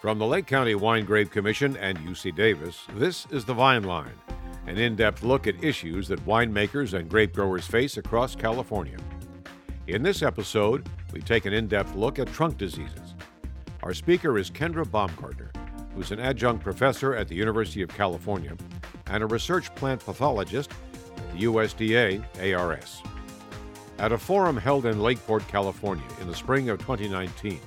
From 0.00 0.18
the 0.18 0.24
Lake 0.24 0.46
County 0.46 0.74
Wine 0.74 1.04
Grape 1.04 1.30
Commission 1.30 1.76
and 1.76 1.98
UC 1.98 2.34
Davis, 2.34 2.86
this 2.94 3.26
is 3.30 3.44
the 3.44 3.52
Vine 3.52 3.84
Line, 3.84 4.14
an 4.66 4.78
in 4.78 4.96
depth 4.96 5.22
look 5.22 5.46
at 5.46 5.62
issues 5.62 6.08
that 6.08 6.24
winemakers 6.24 6.98
and 6.98 7.06
grape 7.06 7.34
growers 7.34 7.66
face 7.66 7.98
across 7.98 8.34
California. 8.34 8.96
In 9.88 10.02
this 10.02 10.22
episode, 10.22 10.88
we 11.12 11.20
take 11.20 11.44
an 11.44 11.52
in 11.52 11.68
depth 11.68 11.94
look 11.94 12.18
at 12.18 12.32
trunk 12.32 12.56
diseases. 12.56 13.14
Our 13.82 13.92
speaker 13.92 14.38
is 14.38 14.50
Kendra 14.50 14.90
Baumgartner, 14.90 15.52
who's 15.94 16.12
an 16.12 16.18
adjunct 16.18 16.64
professor 16.64 17.14
at 17.14 17.28
the 17.28 17.34
University 17.34 17.82
of 17.82 17.90
California 17.90 18.56
and 19.08 19.22
a 19.22 19.26
research 19.26 19.74
plant 19.74 20.02
pathologist 20.02 20.70
at 21.18 21.32
the 21.34 21.44
USDA 21.44 22.56
ARS. 22.56 23.02
At 23.98 24.12
a 24.12 24.18
forum 24.18 24.56
held 24.56 24.86
in 24.86 25.02
Lakeport, 25.02 25.46
California 25.46 26.06
in 26.22 26.26
the 26.26 26.34
spring 26.34 26.70
of 26.70 26.78
2019, 26.78 27.60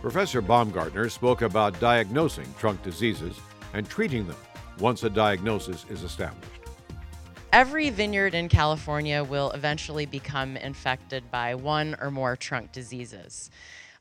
Professor 0.00 0.40
Baumgartner 0.40 1.08
spoke 1.08 1.42
about 1.42 1.78
diagnosing 1.80 2.46
trunk 2.58 2.82
diseases 2.82 3.38
and 3.72 3.88
treating 3.88 4.26
them 4.26 4.36
once 4.78 5.02
a 5.02 5.10
diagnosis 5.10 5.86
is 5.88 6.02
established. 6.02 6.50
Every 7.52 7.90
vineyard 7.90 8.34
in 8.34 8.48
California 8.48 9.24
will 9.24 9.50
eventually 9.52 10.04
become 10.04 10.56
infected 10.58 11.30
by 11.30 11.54
one 11.54 11.96
or 12.00 12.10
more 12.10 12.36
trunk 12.36 12.72
diseases. 12.72 13.50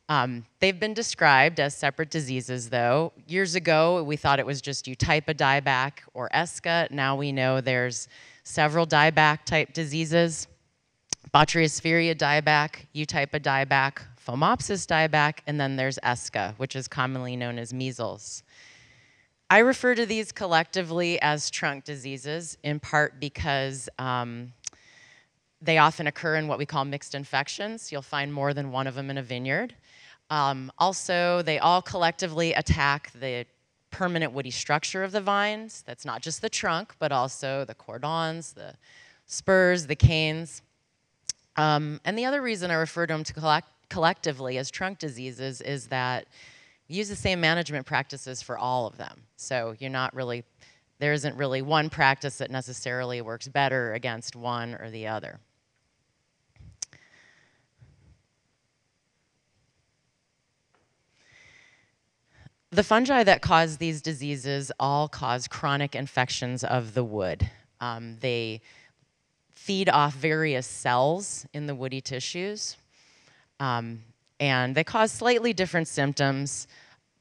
Um, 0.10 0.46
they've 0.60 0.80
been 0.80 0.94
described 0.94 1.60
as 1.60 1.76
separate 1.76 2.12
diseases, 2.12 2.70
though. 2.70 3.14
Years 3.28 3.56
ago, 3.56 4.04
we 4.04 4.18
thought 4.18 4.40
it 4.40 4.46
was 4.46 4.62
just 4.62 4.86
Eutypa 4.86 5.36
dieback 5.36 6.00
or 6.14 6.30
ESCA. 6.30 6.92
Now 6.92 7.16
we 7.16 7.32
know 7.32 7.62
there's 7.62 8.08
several 8.44 8.86
dieback 8.86 9.46
type 9.46 9.74
diseases. 9.74 10.48
Botryosphaeria 11.34 12.16
dieback, 12.16 12.86
Eutypa 12.94 13.40
dieback, 13.40 14.02
Phomopsis 14.26 14.88
dieback, 14.88 15.40
and 15.46 15.60
then 15.60 15.76
there's 15.76 16.00
ESCA, 16.00 16.56
which 16.58 16.76
is 16.76 16.88
commonly 16.88 17.36
known 17.36 17.60
as 17.60 17.74
measles. 17.74 18.44
I 19.50 19.60
refer 19.60 19.94
to 19.94 20.06
these 20.06 20.32
collectively 20.32 21.22
as 21.22 21.52
trunk 21.52 21.84
diseases, 21.84 22.58
in 22.64 22.80
part 22.80 23.20
because 23.20 23.88
um, 24.00 24.54
they 25.62 25.78
often 25.78 26.08
occur 26.08 26.36
in 26.36 26.48
what 26.48 26.58
we 26.58 26.66
call 26.66 26.86
mixed 26.86 27.14
infections. 27.14 27.92
You'll 27.92 28.02
find 28.02 28.34
more 28.34 28.54
than 28.54 28.72
one 28.72 28.88
of 28.88 28.96
them 28.96 29.12
in 29.12 29.18
a 29.20 29.24
vineyard. 29.24 29.76
Um, 30.32 30.72
also, 30.80 31.44
they 31.44 31.60
all 31.60 31.84
collectively 31.84 32.54
attack 32.54 33.12
the 33.14 33.46
permanent 33.92 34.34
woody 34.34 34.52
structure 34.52 35.04
of 35.04 35.12
the 35.12 35.22
vines. 35.22 35.84
That's 35.86 36.04
not 36.04 36.22
just 36.22 36.42
the 36.42 36.50
trunk, 36.50 36.96
but 36.98 37.12
also 37.12 37.64
the 37.66 37.76
cordons, 37.76 38.54
the 38.54 38.74
spurs, 39.28 39.86
the 39.86 39.96
canes. 39.96 40.64
Um, 41.56 42.02
and 42.04 42.18
the 42.18 42.26
other 42.26 42.42
reason 42.42 42.72
I 42.72 42.74
refer 42.74 43.06
to 43.06 43.14
them 43.14 43.24
to 43.24 43.34
collect 43.34 43.70
collectively 43.90 44.58
as 44.58 44.72
trunk 44.72 45.00
diseases 45.00 45.62
is 45.62 45.88
that 45.88 46.28
use 46.88 47.10
the 47.10 47.16
same 47.16 47.42
management 47.42 47.86
practices 47.86 48.42
for 48.42 48.58
all 48.58 48.88
of 48.88 48.98
them. 48.98 49.22
So 49.38 49.76
you're 49.80 49.90
not 49.90 50.14
really, 50.14 50.44
there 51.00 51.14
isn't 51.14 51.36
really 51.36 51.62
one 51.62 51.90
practice 51.90 52.38
that 52.38 52.52
necessarily 52.52 53.22
works 53.22 53.48
better 53.48 53.94
against 53.94 54.36
one 54.36 54.76
or 54.76 54.90
the 54.90 55.08
other. 55.08 55.40
The 62.72 62.84
fungi 62.84 63.24
that 63.24 63.42
cause 63.42 63.78
these 63.78 64.02
diseases 64.02 64.70
all 64.80 65.08
cause 65.08 65.48
chronic 65.48 65.96
infections 65.96 66.62
of 66.62 66.94
the 66.94 67.06
wood. 67.06 67.50
Um, 67.80 68.18
they 68.20 68.62
feed 69.54 69.88
off 69.88 70.14
various 70.14 70.68
cells 70.68 71.46
in 71.54 71.68
the 71.68 71.74
woody 71.74 72.02
tissues, 72.02 72.76
um, 73.60 74.04
and 74.40 74.76
they 74.76 74.84
cause 74.84 75.12
slightly 75.12 75.54
different 75.54 75.88
symptoms. 75.88 76.68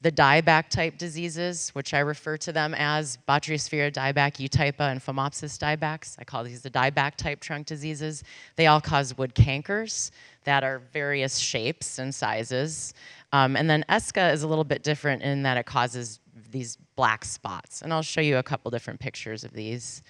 The 0.01 0.11
dieback 0.11 0.69
type 0.69 0.97
diseases, 0.97 1.69
which 1.69 1.93
I 1.93 1.99
refer 1.99 2.37
to 2.37 2.51
them 2.51 2.75
as 2.77 3.17
Botryosphaeria 3.27 3.91
dieback, 3.91 4.37
Eutypa, 4.37 4.91
and 4.91 5.03
Phomopsis 5.03 5.57
diebacks, 5.57 6.15
I 6.19 6.23
call 6.23 6.43
these 6.43 6.61
the 6.61 6.69
dieback 6.69 7.15
type 7.15 7.39
trunk 7.39 7.65
diseases. 7.65 8.23
They 8.55 8.67
all 8.67 8.81
cause 8.81 9.17
wood 9.17 9.33
cankers 9.33 10.11
that 10.43 10.63
are 10.63 10.79
various 10.93 11.37
shapes 11.37 11.97
and 11.97 12.13
sizes. 12.13 12.93
Um, 13.31 13.55
and 13.55 13.69
then 13.69 13.83
ESCA 13.89 14.31
is 14.33 14.43
a 14.43 14.47
little 14.47 14.63
bit 14.63 14.83
different 14.83 15.23
in 15.23 15.43
that 15.43 15.57
it 15.57 15.65
causes 15.65 16.19
these 16.51 16.77
black 16.95 17.25
spots. 17.25 17.81
And 17.81 17.91
I'll 17.91 18.01
show 18.01 18.21
you 18.21 18.37
a 18.37 18.43
couple 18.43 18.69
different 18.71 18.99
pictures 18.99 19.43
of 19.43 19.53
these. 19.53 20.03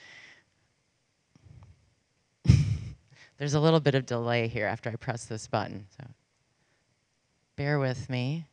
There's 3.37 3.53
a 3.53 3.59
little 3.59 3.79
bit 3.79 3.95
of 3.95 4.05
delay 4.05 4.47
here 4.47 4.65
after 4.65 4.89
I 4.89 4.95
press 4.95 5.25
this 5.25 5.47
button. 5.47 5.87
So 5.97 6.07
bear 7.55 7.79
with 7.79 8.09
me. 8.09 8.45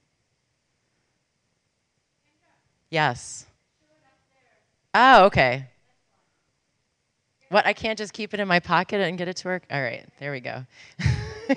Yes. 2.91 3.47
Oh, 4.95 5.25
okay. 5.27 5.67
What, 7.49 7.67
I 7.67 7.73
can't 7.73 7.99
just 7.99 8.13
keep 8.13 8.35
it 8.35 8.41
in 8.41 8.49
my 8.49 8.61
pocket 8.61 9.01
and 9.01 9.17
get 9.19 9.29
it 9.29 9.37
to 9.37 9.49
work? 9.49 9.65
All 9.71 9.81
right, 9.83 10.07
there 10.19 10.33
we 10.33 10.41
go. 10.41 10.65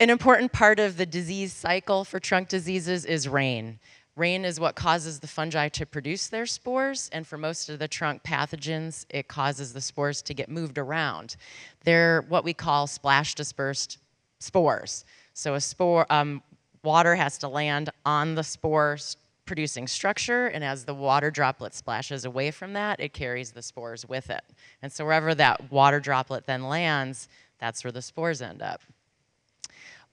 An 0.00 0.10
important 0.10 0.52
part 0.52 0.78
of 0.78 0.96
the 0.96 1.06
disease 1.06 1.52
cycle 1.52 2.04
for 2.04 2.20
trunk 2.20 2.48
diseases 2.48 3.04
is 3.04 3.28
rain. 3.28 3.80
Rain 4.18 4.44
is 4.44 4.58
what 4.58 4.74
causes 4.74 5.20
the 5.20 5.28
fungi 5.28 5.68
to 5.68 5.86
produce 5.86 6.26
their 6.26 6.44
spores, 6.44 7.08
and 7.12 7.24
for 7.24 7.38
most 7.38 7.68
of 7.68 7.78
the 7.78 7.86
trunk 7.86 8.24
pathogens, 8.24 9.06
it 9.10 9.28
causes 9.28 9.72
the 9.72 9.80
spores 9.80 10.22
to 10.22 10.34
get 10.34 10.48
moved 10.48 10.76
around. 10.76 11.36
They're 11.84 12.22
what 12.22 12.42
we 12.42 12.52
call 12.52 12.88
splash 12.88 13.36
dispersed 13.36 13.98
spores. 14.40 15.04
So 15.34 15.54
a 15.54 15.60
spore, 15.60 16.04
um, 16.10 16.42
water 16.82 17.14
has 17.14 17.38
to 17.38 17.48
land 17.48 17.90
on 18.04 18.34
the 18.34 18.42
spores 18.42 19.16
producing 19.46 19.86
structure, 19.86 20.48
and 20.48 20.64
as 20.64 20.84
the 20.84 20.94
water 20.94 21.30
droplet 21.30 21.72
splashes 21.72 22.24
away 22.24 22.50
from 22.50 22.72
that, 22.72 22.98
it 22.98 23.12
carries 23.12 23.52
the 23.52 23.62
spores 23.62 24.04
with 24.04 24.30
it. 24.30 24.42
And 24.82 24.90
so 24.90 25.04
wherever 25.04 25.32
that 25.36 25.70
water 25.70 26.00
droplet 26.00 26.44
then 26.44 26.64
lands, 26.64 27.28
that's 27.60 27.84
where 27.84 27.92
the 27.92 28.02
spores 28.02 28.42
end 28.42 28.62
up 28.62 28.82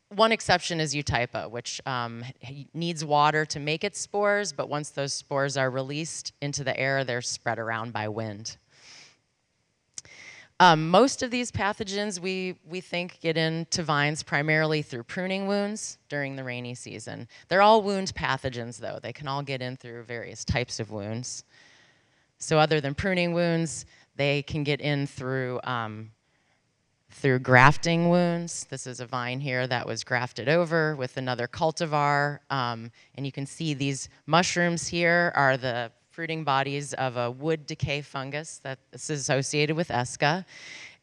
one 0.10 0.32
exception 0.32 0.80
is 0.80 0.94
Eutypa, 0.94 1.50
which 1.50 1.82
um, 1.86 2.24
needs 2.74 3.04
water 3.04 3.46
to 3.46 3.60
make 3.60 3.84
its 3.84 4.00
spores, 4.00 4.54
but 4.54 4.70
once 4.70 4.90
those 4.92 5.14
spores 5.14 5.58
are 5.58 5.70
released 5.70 6.34
into 6.42 6.64
the 6.64 6.78
air, 6.80 7.04
they're 7.04 7.22
spread 7.22 7.60
around 7.60 7.92
by 7.92 8.08
wind. 8.08 8.58
Um, 10.62 10.90
most 10.90 11.22
of 11.22 11.32
these 11.32 11.52
pathogens 11.52 12.18
we, 12.18 12.56
we 12.66 12.80
think 12.80 13.20
get 13.20 13.36
into 13.36 13.84
vines 13.84 14.24
primarily 14.24 14.82
through 14.82 15.04
pruning 15.04 15.48
wounds 15.48 15.98
during 16.08 16.38
the 16.38 16.46
rainy 16.46 16.76
season. 16.76 17.28
They're 17.50 17.62
all 17.62 17.82
wound 17.82 18.14
pathogens, 18.16 18.78
though. 18.78 19.00
They 19.02 19.12
can 19.12 19.28
all 19.28 19.42
get 19.42 19.62
in 19.62 19.76
through 19.76 20.04
various 20.04 20.46
types 20.46 20.80
of 20.80 20.92
wounds. 20.92 21.44
So, 22.38 22.58
other 22.58 22.80
than 22.80 22.96
pruning 22.96 23.34
wounds, 23.34 23.86
they 24.16 24.44
can 24.44 24.64
get 24.64 24.80
in 24.80 25.08
through 25.08 25.60
um, 25.66 26.12
through 27.16 27.40
grafting 27.40 28.09
wounds. 28.09 28.68
This 28.70 28.86
is 28.86 29.00
a 29.00 29.06
vine 29.06 29.40
here 29.40 29.68
that 29.68 29.88
was 29.88 30.03
grafted 30.03 30.50
over 30.50 30.96
with 30.98 31.16
another 31.16 31.48
cultivar. 31.48 32.40
Um, 32.50 32.92
and 33.16 33.26
you 33.26 33.31
can 33.31 33.46
see 33.46 33.74
these 33.74 34.09
mushrooms 34.26 34.88
here 34.88 35.31
are 35.34 35.56
the 35.56 35.92
fruiting 36.12 36.44
bodies 36.44 36.94
of 36.94 37.16
a 37.16 37.31
wood 37.31 37.66
decay 37.66 38.02
fungus 38.02 38.59
that 38.64 38.80
is 38.92 39.09
associated 39.09 39.78
with 39.78 39.88
ESCA. 39.88 40.44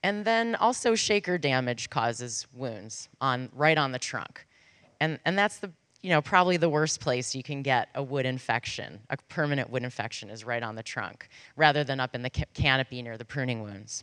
And 0.03 0.25
then 0.25 0.55
also 0.57 0.95
shaker 0.95 1.39
damage 1.39 1.89
causes 1.89 2.47
wounds 2.53 3.09
on 3.21 3.49
right 3.55 3.79
on 3.79 3.93
the 3.93 3.99
trunk. 3.99 4.47
And, 5.01 5.19
and 5.25 5.39
that's 5.39 5.59
the 5.59 5.73
you 6.03 6.11
know, 6.11 6.21
probably 6.21 6.57
the 6.57 6.69
worst 6.69 7.01
place 7.01 7.35
you 7.35 7.45
can 7.45 7.63
get 7.63 7.89
a 7.95 8.03
wood 8.03 8.27
infection, 8.27 8.99
a 9.09 9.17
permanent 9.29 9.71
wood 9.71 9.85
infection 9.85 10.31
is 10.31 10.45
right 10.45 10.63
on 10.63 10.75
the 10.75 10.83
trunk, 10.83 11.29
rather 11.57 11.85
than 11.85 12.01
up 12.01 12.17
in 12.17 12.23
the 12.23 12.31
canopy 12.31 13.03
near 13.03 13.17
the 13.17 13.25
pruning 13.25 13.63
wounds. 13.63 14.03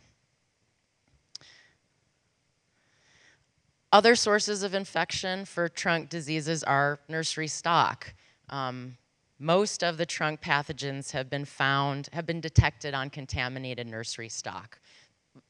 Other 3.92 4.14
sources 4.14 4.62
of 4.62 4.74
infection 4.74 5.44
for 5.44 5.68
trunk 5.68 6.08
diseases 6.08 6.62
are 6.62 7.00
nursery 7.08 7.48
stock. 7.48 8.14
Um, 8.48 8.96
most 9.40 9.82
of 9.82 9.96
the 9.96 10.06
trunk 10.06 10.40
pathogens 10.40 11.10
have 11.10 11.28
been 11.28 11.44
found, 11.44 12.08
have 12.12 12.24
been 12.24 12.40
detected 12.40 12.94
on 12.94 13.10
contaminated 13.10 13.88
nursery 13.88 14.28
stock. 14.28 14.78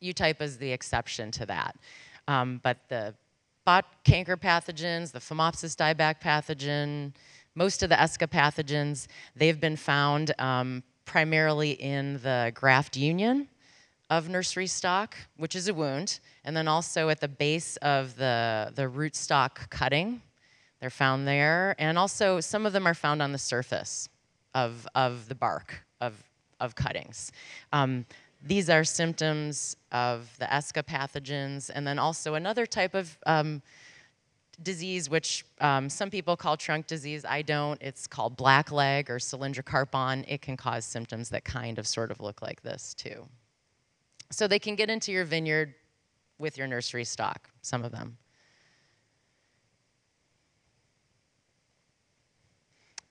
Eutypa 0.03 0.41
is 0.41 0.57
the 0.57 0.73
exception 0.73 1.31
to 1.33 1.47
that. 1.47 1.77
Um, 2.29 2.61
but 2.63 2.79
the 2.89 3.15
bot 3.67 3.85
canker 4.05 4.39
pathogens, 4.39 5.13
the 5.13 5.19
Phomopsis 5.19 5.77
dieback 5.77 6.23
pathogen, 6.23 7.13
most 7.55 7.83
of 7.83 7.91
the 7.91 7.97
ESCA 7.97 8.29
pathogens, 8.29 9.07
they've 9.37 9.61
been 9.61 9.77
found 9.77 10.33
um, 10.39 10.83
primarily 11.05 11.73
in 11.73 12.15
the 12.23 12.53
graft 12.55 12.97
union 12.97 13.49
of 14.11 14.29
nursery 14.29 14.67
stock, 14.67 15.17
which 15.37 15.55
is 15.55 15.69
a 15.69 15.75
wound, 15.75 16.19
and 16.45 16.57
then 16.57 16.67
also 16.67 17.09
at 17.09 17.21
the 17.21 17.29
base 17.29 17.77
of 17.77 18.17
the, 18.17 18.73
the 18.75 18.83
rootstock 18.83 19.71
cutting. 19.71 20.21
They're 20.81 20.91
found 20.91 21.29
there, 21.29 21.77
and 21.79 21.97
also 21.97 22.41
some 22.41 22.67
of 22.67 22.73
them 22.73 22.87
are 22.87 22.95
found 22.95 23.23
on 23.23 23.33
the 23.33 23.39
surface 23.39 24.09
of, 24.55 24.87
of 24.95 25.29
the 25.29 25.35
bark 25.35 25.85
of, 26.01 26.15
of 26.59 26.75
cuttings. 26.75 27.31
Um, 27.73 28.05
these 28.43 28.69
are 28.69 28.85
symptoms 28.85 29.77
of 29.93 30.29
the 30.39 30.47
ESCA 30.47 30.83
pathogens, 30.83 31.71
and 31.73 31.87
then 31.87 31.99
also 31.99 32.35
another 32.35 32.67
type 32.67 32.95
of 32.95 33.17
um, 33.27 33.63
disease, 34.63 35.09
which 35.09 35.45
um, 35.61 35.89
some 35.89 36.11
people 36.11 36.37
call 36.37 36.57
trunk 36.57 36.87
disease, 36.87 37.25
I 37.25 37.43
don't. 37.43 37.81
It's 37.83 38.07
called 38.07 38.37
black 38.37 38.73
leg 38.73 39.11
or 39.11 39.19
cylindrocarpon. 39.19 40.25
It 40.27 40.43
can 40.43 40.57
cause 40.57 40.85
symptoms 40.85 41.29
that 41.29 41.45
kind 41.45 41.79
of 41.79 41.87
sort 41.87 42.11
of 42.11 42.21
look 42.21 42.43
like 42.43 42.63
this 42.63 42.95
too. 42.95 43.29
So 44.31 44.47
they 44.47 44.59
can 44.59 44.77
get 44.77 44.91
into 44.91 45.13
your 45.13 45.25
vineyard 45.25 45.75
with 46.39 46.57
your 46.57 46.67
nursery 46.67 47.05
stock, 47.05 47.51
some 47.63 47.85
of 47.85 47.93
them. 47.93 48.17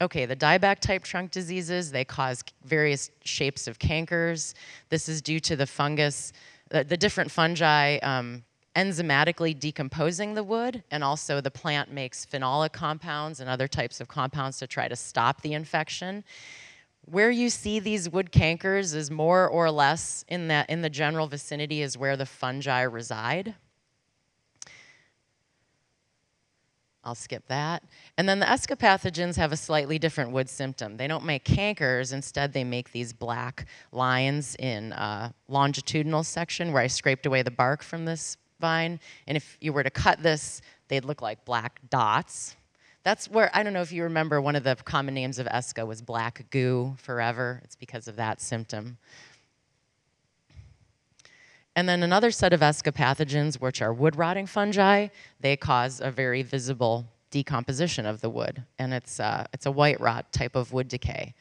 Okay, 0.02 0.26
the 0.26 0.36
dieback 0.36 0.80
type 0.80 1.04
trunk 1.04 1.32
diseases, 1.32 1.92
they 1.92 2.06
cause 2.06 2.42
various 2.64 3.12
shapes 3.26 3.68
of 3.68 3.80
cankers. 3.80 4.54
This 4.88 5.10
is 5.10 5.22
due 5.22 5.42
to 5.42 5.58
the 5.58 5.68
fungus, 5.68 6.32
the, 6.70 6.86
the 6.86 6.96
different 6.96 7.30
fungi 7.30 7.98
um, 7.98 8.46
enzymatically 8.78 9.60
decomposing 9.60 10.36
the 10.36 10.44
wood, 10.44 10.84
and 10.90 11.04
also 11.04 11.42
the 11.42 11.52
plant 11.52 11.92
makes 11.92 12.26
phenolic 12.26 12.72
compounds 12.72 13.42
and 13.42 13.50
other 13.50 13.68
types 13.68 14.00
of 14.00 14.08
compounds 14.08 14.58
to 14.60 14.68
try 14.68 14.88
to 14.88 14.96
stop 14.96 15.42
the 15.42 15.52
infection. 15.52 16.24
Where 17.12 17.32
you 17.32 17.50
see 17.50 17.80
these 17.80 18.10
wood 18.10 18.32
cankers 18.32 18.94
is 18.94 19.10
more 19.10 19.48
or 19.48 19.72
less 19.72 20.24
in, 20.28 20.48
that, 20.50 20.70
in 20.70 20.82
the 20.82 20.90
general 20.90 21.28
vicinity 21.28 21.82
is 21.82 21.98
where 21.98 22.16
the 22.16 22.26
fungi 22.26 22.82
reside. 22.82 23.56
I'll 27.04 27.16
skip 27.16 27.48
that. 27.48 27.84
And 28.18 28.30
then 28.30 28.40
the 28.40 28.46
Esca 28.46 28.76
pathogens 28.76 29.38
have 29.38 29.52
a 29.52 29.58
slightly 29.58 29.98
different 29.98 30.32
wood 30.32 30.50
symptom. 30.50 30.98
They 30.98 31.08
don't 31.08 31.24
make 31.26 31.46
cankers, 31.46 32.14
instead, 32.14 32.54
they 32.54 32.64
make 32.64 32.92
these 32.92 33.14
black 33.14 33.66
lines 33.92 34.56
in 34.60 34.94
longitudinal 35.48 36.24
section 36.24 36.74
where 36.74 36.84
I 36.84 36.88
scraped 36.88 37.26
away 37.26 37.42
the 37.42 37.50
bark 37.50 37.82
from 37.82 38.06
this 38.06 38.38
vine. 38.60 39.00
And 39.26 39.36
if 39.36 39.58
you 39.62 39.74
were 39.74 39.84
to 39.84 39.90
cut 39.90 40.22
this, 40.22 40.62
they'd 40.90 41.06
look 41.06 41.22
like 41.24 41.44
black 41.46 41.80
dots. 41.90 42.56
That's 43.04 43.30
where, 43.30 43.50
I 43.54 43.64
don't 43.64 43.74
know 43.74 43.82
if 43.82 43.92
you 43.92 44.04
remember, 44.04 44.42
one 44.42 44.56
of 44.56 44.64
the 44.64 44.76
common 44.76 45.14
names 45.14 45.40
of 45.40 45.48
Esca 45.48 45.88
was 45.88 46.02
black 46.02 46.46
goo 46.50 46.96
forever. 46.98 47.62
It's 47.64 47.76
because 47.76 48.08
of 48.08 48.18
that 48.18 48.42
symptom. 48.42 48.98
And 51.76 51.88
then 51.88 52.04
another 52.04 52.32
set 52.32 52.52
of 52.52 52.60
ESCA 52.60 52.92
pathogens, 52.92 53.56
which 53.62 53.82
are 53.82 53.94
wood 53.94 54.18
rotting 54.18 54.48
fungi, 54.48 55.08
they 55.40 55.56
cause 55.56 56.02
a 56.02 56.12
very 56.12 56.44
visible 56.44 57.06
decomposition 57.32 58.06
of 58.06 58.20
the 58.20 58.30
wood. 58.30 58.64
And 58.80 58.94
it's, 58.94 59.20
uh, 59.20 59.46
it's 59.54 59.66
a 59.66 59.72
white 59.72 60.02
rot 60.02 60.34
type 60.34 60.56
of 60.56 60.74
wood 60.74 60.90
decay. 60.90 61.34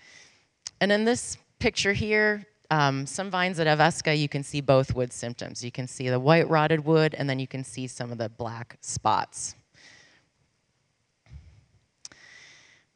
And 0.81 0.93
in 0.93 1.05
this 1.05 1.39
picture 1.59 1.93
here, 1.93 2.47
um, 2.71 3.07
some 3.07 3.31
vines 3.31 3.57
that 3.57 3.67
have 3.67 3.79
esca, 3.79 4.17
you 4.17 4.29
can 4.29 4.43
see 4.43 4.61
both 4.61 4.95
wood 4.95 5.13
symptoms. 5.13 5.65
You 5.65 5.73
can 5.73 5.89
see 5.89 6.09
the 6.09 6.21
white 6.21 6.49
rotted 6.49 6.85
wood, 6.85 7.15
and 7.19 7.29
then 7.29 7.39
you 7.39 7.49
can 7.49 7.65
see 7.65 7.87
some 7.87 8.13
of 8.13 8.19
the 8.19 8.29
black 8.29 8.77
spots. 8.81 9.57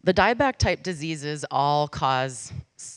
The 0.04 0.14
dieback 0.14 0.56
type 0.56 0.82
diseases 0.82 1.44
all 1.50 1.86
cause 1.86 2.52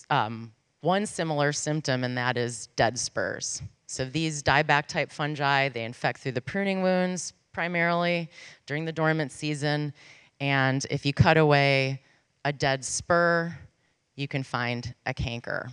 um, 0.09 0.51
one 0.81 1.05
similar 1.05 1.51
symptom, 1.53 2.03
and 2.03 2.17
that 2.17 2.37
is 2.37 2.67
dead 2.75 2.97
spurs. 2.97 3.61
So 3.85 4.05
these 4.05 4.41
dieback 4.41 4.87
type 4.87 5.11
fungi, 5.11 5.69
they 5.69 5.83
infect 5.83 6.21
through 6.21 6.31
the 6.31 6.41
pruning 6.41 6.81
wounds 6.81 7.33
primarily 7.53 8.29
during 8.65 8.85
the 8.85 8.91
dormant 8.91 9.31
season. 9.31 9.93
And 10.39 10.85
if 10.89 11.05
you 11.05 11.13
cut 11.13 11.37
away 11.37 12.01
a 12.43 12.51
dead 12.51 12.83
spur, 12.83 13.55
you 14.15 14.27
can 14.27 14.43
find 14.43 14.93
a 15.05 15.13
canker. 15.13 15.69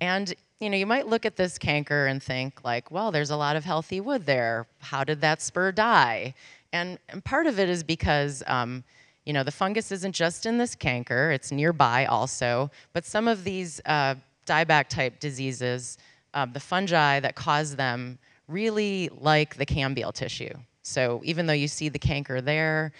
And 0.00 0.34
you 0.60 0.70
know, 0.70 0.76
you 0.76 0.86
might 0.86 1.06
look 1.06 1.24
at 1.24 1.36
this 1.36 1.56
canker 1.56 2.06
and 2.06 2.20
think 2.20 2.64
like, 2.64 2.90
well, 2.90 3.12
there's 3.12 3.30
a 3.30 3.36
lot 3.36 3.54
of 3.54 3.64
healthy 3.64 4.00
wood 4.00 4.26
there. 4.26 4.66
How 4.80 5.04
did 5.04 5.20
that 5.20 5.40
spur 5.40 5.70
die? 5.70 6.34
And, 6.72 6.98
and 7.08 7.24
part 7.24 7.46
of 7.46 7.60
it 7.60 7.68
is 7.68 7.84
because 7.84 8.42
um, 8.46 8.82
you 9.28 9.34
know, 9.34 9.42
the 9.44 9.52
fungus 9.52 9.92
isn't 9.92 10.14
just 10.14 10.46
in 10.46 10.56
this 10.56 10.74
canker, 10.74 11.30
it's 11.30 11.52
nearby 11.52 12.06
also, 12.06 12.70
but 12.94 13.04
some 13.04 13.28
of 13.28 13.44
these 13.44 13.78
uh, 13.84 14.14
dieback 14.46 14.88
type 14.88 15.20
diseases, 15.20 15.98
uh, 16.32 16.46
the 16.46 16.58
fungi 16.58 17.20
that 17.20 17.34
cause 17.34 17.76
them 17.76 18.18
really 18.48 19.10
like 19.20 19.56
the 19.56 19.66
cambial 19.66 20.12
tissue. 20.12 20.54
So 20.80 21.20
even 21.24 21.44
though 21.44 21.52
you 21.52 21.68
see 21.68 21.90
the 21.90 21.98
canker 21.98 22.40
there, 22.40 22.92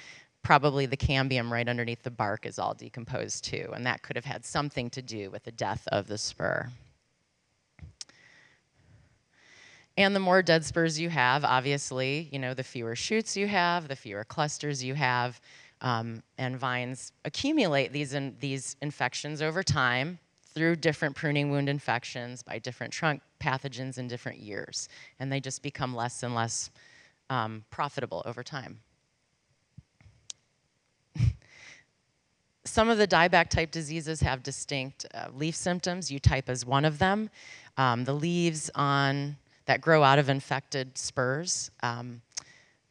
probably 0.42 0.84
the 0.84 0.98
cambium 0.98 1.50
right 1.50 1.66
underneath 1.66 2.02
the 2.02 2.10
bark 2.10 2.44
is 2.44 2.58
all 2.58 2.74
decomposed 2.74 3.42
too, 3.44 3.70
and 3.74 3.86
that 3.86 4.02
could 4.02 4.14
have 4.14 4.26
had 4.26 4.44
something 4.44 4.90
to 4.90 5.00
do 5.00 5.30
with 5.30 5.44
the 5.44 5.52
death 5.52 5.88
of 5.90 6.08
the 6.08 6.18
spur. 6.18 6.68
And 9.96 10.14
the 10.14 10.20
more 10.20 10.42
dead 10.42 10.62
spurs 10.64 11.00
you 11.00 11.08
have, 11.08 11.42
obviously, 11.42 12.28
you 12.30 12.38
know, 12.38 12.52
the 12.52 12.62
fewer 12.62 12.94
shoots 12.94 13.34
you 13.34 13.48
have, 13.48 13.88
the 13.88 13.96
fewer 13.96 14.24
clusters 14.24 14.84
you 14.84 14.94
have, 14.94 15.40
um, 15.80 16.22
and 16.38 16.56
vines 16.56 17.12
accumulate 17.24 17.92
these, 17.92 18.14
in, 18.14 18.36
these 18.40 18.76
infections 18.82 19.42
over 19.42 19.62
time 19.62 20.18
through 20.54 20.76
different 20.76 21.14
pruning 21.14 21.50
wound 21.50 21.68
infections 21.68 22.42
by 22.42 22.58
different 22.58 22.92
trunk 22.92 23.22
pathogens 23.40 23.98
in 23.98 24.08
different 24.08 24.38
years. 24.38 24.88
And 25.20 25.30
they 25.30 25.40
just 25.40 25.62
become 25.62 25.94
less 25.94 26.22
and 26.22 26.34
less 26.34 26.70
um, 27.30 27.64
profitable 27.70 28.22
over 28.26 28.42
time. 28.42 28.80
Some 32.64 32.88
of 32.88 32.98
the 32.98 33.06
dieback 33.06 33.48
type 33.48 33.70
diseases 33.70 34.20
have 34.20 34.42
distinct 34.42 35.06
uh, 35.14 35.28
leaf 35.34 35.54
symptoms. 35.54 36.10
Eutypa 36.10 36.50
is 36.50 36.66
one 36.66 36.84
of 36.84 36.98
them. 36.98 37.30
Um, 37.76 38.04
the 38.04 38.14
leaves 38.14 38.70
on 38.74 39.36
that 39.66 39.80
grow 39.80 40.02
out 40.02 40.18
of 40.18 40.28
infected 40.28 40.96
spurs 40.98 41.70
um, 41.82 42.22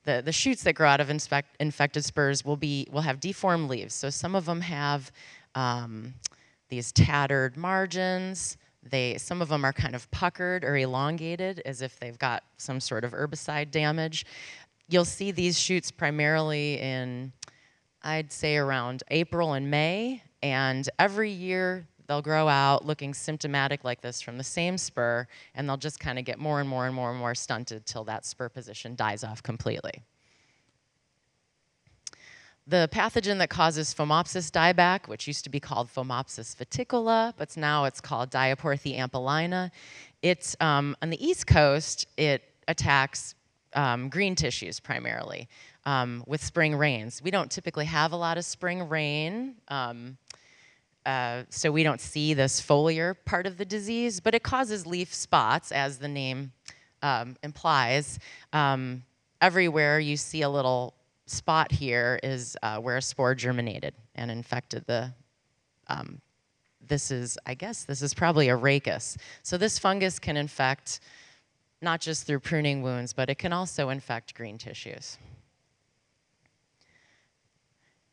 the, 0.08 0.22
the 0.24 0.32
shoots 0.32 0.64
that 0.64 0.74
grow 0.74 0.88
out 0.88 1.02
of 1.02 1.10
infect, 1.10 1.58
infected 1.60 2.04
spurs 2.06 2.46
will, 2.46 2.56
be, 2.56 2.88
will 2.92 3.02
have 3.02 3.20
deformed 3.20 3.70
leaves. 3.70 3.94
So 3.94 4.10
some 4.10 4.36
of 4.36 4.46
them 4.46 4.62
have 4.62 5.12
um, 5.54 6.14
these 6.70 6.94
tattered 6.94 7.58
margins. 7.58 8.58
They, 8.82 9.18
some 9.18 9.42
of 9.42 9.50
them 9.50 9.66
are 9.66 9.74
kind 9.74 9.96
of 9.96 10.10
puckered 10.10 10.64
or 10.64 10.78
elongated 10.78 11.62
as 11.66 11.82
if 11.82 12.00
they've 12.00 12.18
got 12.18 12.44
some 12.56 12.80
sort 12.80 13.04
of 13.04 13.12
herbicide 13.12 13.70
damage. 13.70 14.26
You'll 14.88 15.04
see 15.04 15.32
these 15.32 15.60
shoots 15.60 15.92
primarily 15.92 16.80
in, 16.80 17.34
I'd 18.02 18.32
say, 18.32 18.56
around 18.56 19.04
April 19.12 19.54
and 19.54 19.70
May. 19.70 20.24
And 20.42 20.88
every 21.00 21.32
year 21.32 21.86
they'll 22.08 22.22
grow 22.22 22.48
out 22.48 22.86
looking 22.86 23.14
symptomatic 23.14 23.84
like 23.84 24.02
this 24.02 24.22
from 24.22 24.38
the 24.38 24.44
same 24.44 24.78
spur, 24.78 25.28
and 25.54 25.68
they'll 25.68 25.78
just 25.78 26.00
kind 26.00 26.18
of 26.18 26.26
get 26.26 26.40
more 26.40 26.60
and 26.60 26.70
more 26.70 26.88
and 26.88 26.96
more 26.96 27.12
and 27.12 27.20
more 27.20 27.36
stunted 27.36 27.86
till 27.86 28.04
that 28.06 28.26
spur 28.26 28.50
position 28.50 28.96
dies 28.96 29.24
off 29.24 29.44
completely. 29.44 30.04
The 32.70 32.90
pathogen 32.92 33.38
that 33.38 33.50
causes 33.50 33.94
Phomopsis 33.94 34.52
dieback, 34.52 35.08
which 35.08 35.26
used 35.26 35.46
to 35.46 35.50
be 35.50 35.60
called 35.60 35.88
Phomopsis 35.88 36.54
viticola, 36.56 37.34
but 37.38 37.56
now 37.56 37.86
it's 37.86 38.02
called 38.02 38.30
Diaporthe 38.30 38.98
ampelina, 38.98 39.72
it's 40.22 40.56
um, 40.60 40.96
on 41.02 41.10
the 41.10 41.26
East 41.26 41.48
Coast, 41.48 42.08
it 42.18 42.44
attacks 42.68 43.36
um, 43.74 44.10
green 44.10 44.36
tissues 44.36 44.80
primarily 44.80 45.48
um, 45.86 46.24
with 46.28 46.44
spring 46.44 46.76
rains. 46.76 47.22
We 47.24 47.32
don't 47.32 47.50
typically 47.50 47.86
have 47.86 48.12
a 48.12 48.18
lot 48.18 48.38
of 48.38 48.46
spring 48.46 48.90
rain. 48.90 49.56
Um, 49.70 50.18
uh, 51.08 51.44
so 51.50 51.72
we 51.72 51.84
don't 51.84 52.02
see 52.02 52.34
this 52.34 52.62
foliar 52.62 53.16
part 53.24 53.48
of 53.48 53.58
the 53.58 53.64
disease, 53.64 54.20
but 54.20 54.36
it 54.36 54.44
causes 54.44 54.86
leaf 54.86 55.14
spots, 55.14 55.72
as 55.72 55.98
the 56.00 56.08
name 56.08 56.52
um, 57.02 57.38
implies. 57.44 58.20
Um, 58.52 59.04
everywhere 59.40 60.02
you 60.02 60.18
see 60.18 60.42
a 60.42 60.50
little 60.50 60.94
spot 61.26 61.72
here 61.72 62.20
is 62.24 62.58
uh, 62.62 62.80
where 62.80 62.98
a 62.98 63.02
spore 63.02 63.36
germinated 63.36 63.94
and 64.16 64.30
infected 64.30 64.86
the. 64.86 65.14
Um, 65.88 66.20
this 66.86 67.10
is, 67.12 67.38
I 67.46 67.54
guess, 67.54 67.86
this 67.86 68.02
is 68.02 68.14
probably 68.14 68.50
a 68.50 68.58
rachis. 68.58 69.18
So 69.44 69.58
this 69.58 69.80
fungus 69.80 70.20
can 70.20 70.36
infect 70.36 71.00
not 71.82 72.02
just 72.02 72.28
through 72.28 72.40
pruning 72.40 72.82
wounds, 72.82 73.14
but 73.14 73.30
it 73.30 73.36
can 73.36 73.54
also 73.54 73.90
infect 73.90 74.36
green 74.36 74.58
tissues. 74.58 75.18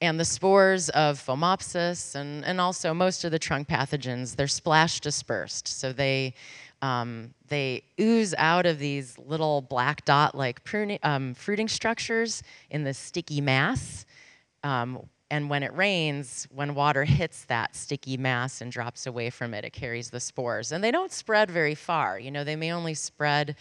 And 0.04 0.20
the 0.20 0.25
spores 0.25 0.88
of 0.90 1.25
Phomopsis 1.25 2.14
and, 2.14 2.44
and 2.44 2.61
also 2.61 2.92
most 2.92 3.25
of 3.25 3.30
the 3.30 3.38
trunk 3.38 3.68
pathogens, 3.68 4.37
they're 4.37 4.46
splash 4.46 5.00
dispersed. 5.00 5.66
So 5.68 5.92
they, 5.92 6.34
um, 6.82 7.32
they 7.49 7.84
ooze 7.99 8.34
out 8.37 8.66
of 8.66 8.78
these 8.78 9.18
little 9.18 9.62
black 9.62 10.04
dot 10.04 10.34
like 10.34 10.61
um, 11.02 11.34
fruiting 11.34 11.68
structures 11.68 12.42
in 12.70 12.84
this 12.84 12.99
sticky 12.99 13.40
mass. 13.40 14.04
Um, 14.62 15.08
and 15.30 15.49
when 15.49 15.62
it 15.62 15.75
rains, 15.75 16.46
when 16.54 16.75
water 16.75 17.04
hits 17.04 17.44
that 17.46 17.75
sticky 17.75 18.16
mass 18.16 18.61
and 18.61 18.70
drops 18.70 19.06
away 19.06 19.30
from 19.30 19.54
it, 19.54 19.64
it 19.64 19.73
carries 19.73 20.11
the 20.11 20.20
spores. 20.20 20.70
And 20.70 20.84
they 20.84 20.90
don't 20.90 21.11
spread 21.11 21.50
very 21.50 21.75
far. 21.75 22.18
You 22.18 22.30
know, 22.30 22.44
they 22.44 22.56
may 22.56 22.73
only 22.73 22.94
spread 22.94 23.56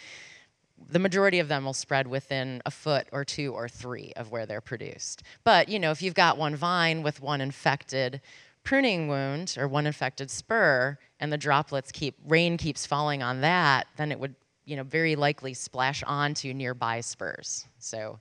the 0.89 0.99
majority 0.99 1.39
of 1.39 1.47
them 1.47 1.65
will 1.65 1.73
spread 1.73 2.07
within 2.07 2.61
a 2.65 2.71
foot 2.71 3.07
or 3.11 3.23
two 3.23 3.53
or 3.53 3.67
three 3.67 4.13
of 4.15 4.31
where 4.31 4.45
they're 4.45 4.61
produced. 4.61 5.23
But, 5.43 5.69
you 5.69 5.79
know, 5.79 5.91
if 5.91 6.01
you've 6.01 6.13
got 6.13 6.37
one 6.37 6.55
vine 6.55 7.03
with 7.03 7.21
one 7.21 7.41
infected 7.41 8.21
pruning 8.63 9.07
wound 9.07 9.55
or 9.57 9.67
one 9.67 9.85
infected 9.85 10.31
spur 10.31 10.97
and 11.19 11.31
the 11.31 11.37
droplets 11.37 11.91
keep, 11.91 12.15
rain 12.27 12.57
keeps 12.57 12.85
falling 12.85 13.21
on 13.21 13.41
that, 13.41 13.87
then 13.97 14.11
it 14.11 14.19
would, 14.19 14.35
you 14.65 14.75
know, 14.75 14.83
very 14.83 15.15
likely 15.15 15.53
splash 15.53 16.03
onto 16.03 16.53
nearby 16.53 17.01
spurs. 17.01 17.65
So 17.79 18.19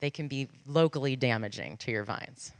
they 0.00 0.10
can 0.10 0.28
be 0.28 0.48
locally 0.66 1.16
damaging 1.16 1.76
to 1.78 1.90
your 1.90 2.04
vines. 2.04 2.52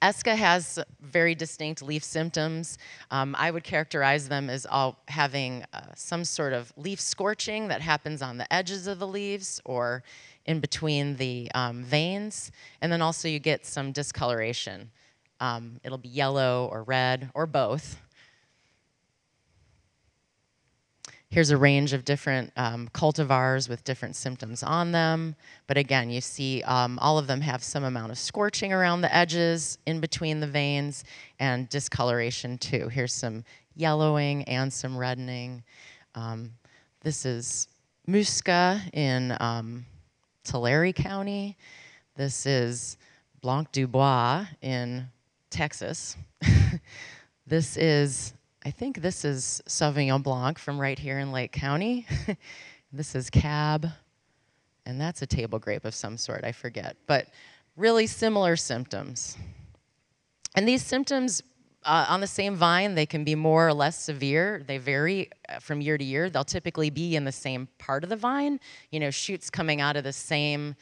Esca 0.00 0.36
has 0.36 0.78
very 1.00 1.34
distinct 1.34 1.82
leaf 1.82 2.04
symptoms. 2.04 2.78
Um, 3.10 3.34
I 3.38 3.50
would 3.50 3.64
characterize 3.64 4.28
them 4.28 4.50
as 4.50 4.66
all 4.66 4.98
having 5.08 5.64
uh, 5.72 5.80
some 5.94 6.24
sort 6.24 6.52
of 6.52 6.72
leaf 6.76 7.00
scorching 7.00 7.68
that 7.68 7.80
happens 7.80 8.22
on 8.22 8.38
the 8.38 8.52
edges 8.52 8.86
of 8.86 8.98
the 8.98 9.06
leaves 9.06 9.60
or 9.64 10.02
in 10.46 10.60
between 10.60 11.16
the 11.16 11.50
um, 11.54 11.82
veins. 11.84 12.50
And 12.80 12.92
then 12.92 13.02
also 13.02 13.28
you 13.28 13.38
get 13.38 13.66
some 13.66 13.92
discoloration. 13.92 14.90
Um, 15.40 15.80
it'll 15.84 15.98
be 15.98 16.08
yellow 16.08 16.68
or 16.70 16.82
red 16.82 17.30
or 17.34 17.46
both. 17.46 18.00
Here's 21.32 21.48
a 21.48 21.56
range 21.56 21.94
of 21.94 22.04
different 22.04 22.52
um, 22.58 22.90
cultivars 22.92 23.66
with 23.66 23.82
different 23.84 24.16
symptoms 24.16 24.62
on 24.62 24.92
them. 24.92 25.34
But 25.66 25.78
again, 25.78 26.10
you 26.10 26.20
see 26.20 26.62
um, 26.64 26.98
all 26.98 27.16
of 27.16 27.26
them 27.26 27.40
have 27.40 27.64
some 27.64 27.84
amount 27.84 28.12
of 28.12 28.18
scorching 28.18 28.70
around 28.70 29.00
the 29.00 29.16
edges 29.16 29.78
in 29.86 29.98
between 29.98 30.40
the 30.40 30.46
veins 30.46 31.04
and 31.40 31.70
discoloration 31.70 32.58
too. 32.58 32.86
Here's 32.88 33.14
some 33.14 33.44
yellowing 33.74 34.44
and 34.44 34.70
some 34.70 34.94
reddening. 34.94 35.62
Um, 36.14 36.52
this 37.00 37.24
is 37.24 37.66
Muscat 38.06 38.92
in 38.92 39.34
um, 39.40 39.86
Tulare 40.44 40.92
County. 40.92 41.56
This 42.14 42.44
is 42.44 42.98
Blanc 43.40 43.72
du 43.72 43.86
Bois 43.86 44.44
in 44.60 45.06
Texas. 45.48 46.14
this 47.46 47.78
is 47.78 48.34
I 48.64 48.70
think 48.70 49.02
this 49.02 49.24
is 49.24 49.60
Sauvignon 49.66 50.22
Blanc 50.22 50.56
from 50.56 50.80
right 50.80 50.96
here 50.96 51.18
in 51.18 51.32
Lake 51.32 51.50
County. 51.50 52.06
this 52.92 53.16
is 53.16 53.28
Cab, 53.28 53.88
and 54.86 55.00
that's 55.00 55.20
a 55.20 55.26
table 55.26 55.58
grape 55.58 55.84
of 55.84 55.96
some 55.96 56.16
sort, 56.16 56.44
I 56.44 56.52
forget. 56.52 56.96
But 57.08 57.26
really 57.76 58.06
similar 58.06 58.54
symptoms. 58.54 59.36
And 60.54 60.68
these 60.68 60.84
symptoms 60.84 61.42
uh, 61.84 62.06
on 62.08 62.20
the 62.20 62.26
same 62.28 62.54
vine, 62.54 62.94
they 62.94 63.04
can 63.04 63.24
be 63.24 63.34
more 63.34 63.66
or 63.66 63.74
less 63.74 64.00
severe. 64.00 64.62
They 64.64 64.78
vary 64.78 65.28
uh, 65.48 65.58
from 65.58 65.80
year 65.80 65.98
to 65.98 66.04
year. 66.04 66.30
They'll 66.30 66.44
typically 66.44 66.90
be 66.90 67.16
in 67.16 67.24
the 67.24 67.32
same 67.32 67.66
part 67.78 68.04
of 68.04 68.10
the 68.10 68.16
vine, 68.16 68.60
you 68.92 69.00
know, 69.00 69.10
shoots 69.10 69.50
coming 69.50 69.80
out 69.80 69.96
of 69.96 70.04
the 70.04 70.12
same 70.12 70.76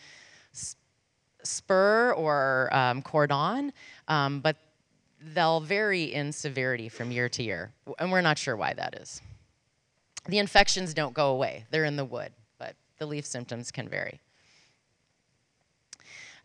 spur 1.43 2.13
or 2.13 2.69
um, 2.73 3.01
cordon, 3.01 3.73
um, 4.09 4.41
but 4.41 4.59
they'll 5.21 5.61
vary 5.61 6.05
in 6.13 6.33
severity 6.33 6.89
from 6.89 7.11
year 7.11 7.29
to 7.29 7.43
year, 7.43 7.73
and 7.99 8.11
we're 8.11 8.21
not 8.21 8.39
sure 8.39 8.57
why 8.57 8.73
that 8.75 8.95
is. 8.95 9.21
The 10.27 10.39
infections 10.39 10.95
don't 10.95 11.15
go 11.15 11.31
away, 11.31 11.67
they're 11.71 11.85
in 11.85 11.97
the 11.97 12.05
wood, 12.05 12.33
but 12.59 12.75
the 12.99 13.07
leaf 13.07 13.27
symptoms 13.27 13.71
can 13.71 13.89
vary. 13.89 14.21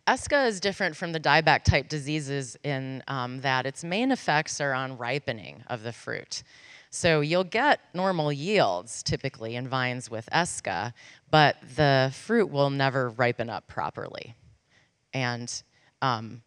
Esca 0.08 0.48
is 0.48 0.60
different 0.60 0.96
from 0.96 1.14
the 1.14 1.20
dieback 1.20 1.64
type 1.64 1.90
diseases 1.90 2.56
in 2.64 3.04
um, 3.08 3.42
that 3.42 3.66
its 3.66 3.84
main 3.84 4.12
effects 4.12 4.62
are 4.62 4.74
on 4.74 4.98
ripening 4.98 5.64
of 5.68 5.82
the 5.82 5.92
fruit. 5.92 6.44
So 6.92 7.22
you'll 7.22 7.44
get 7.44 7.80
normal 7.94 8.32
yields 8.32 9.02
typically 9.02 9.56
in 9.56 9.68
vines 9.68 10.10
with 10.10 10.30
Esca, 10.32 10.94
but 11.32 11.58
the 11.76 12.12
fruit 12.14 12.52
will 12.52 12.70
never 12.70 13.10
ripen 13.10 13.50
up 13.50 13.68
properly. 13.68 14.36
And 15.12 15.52
um, 16.02 16.44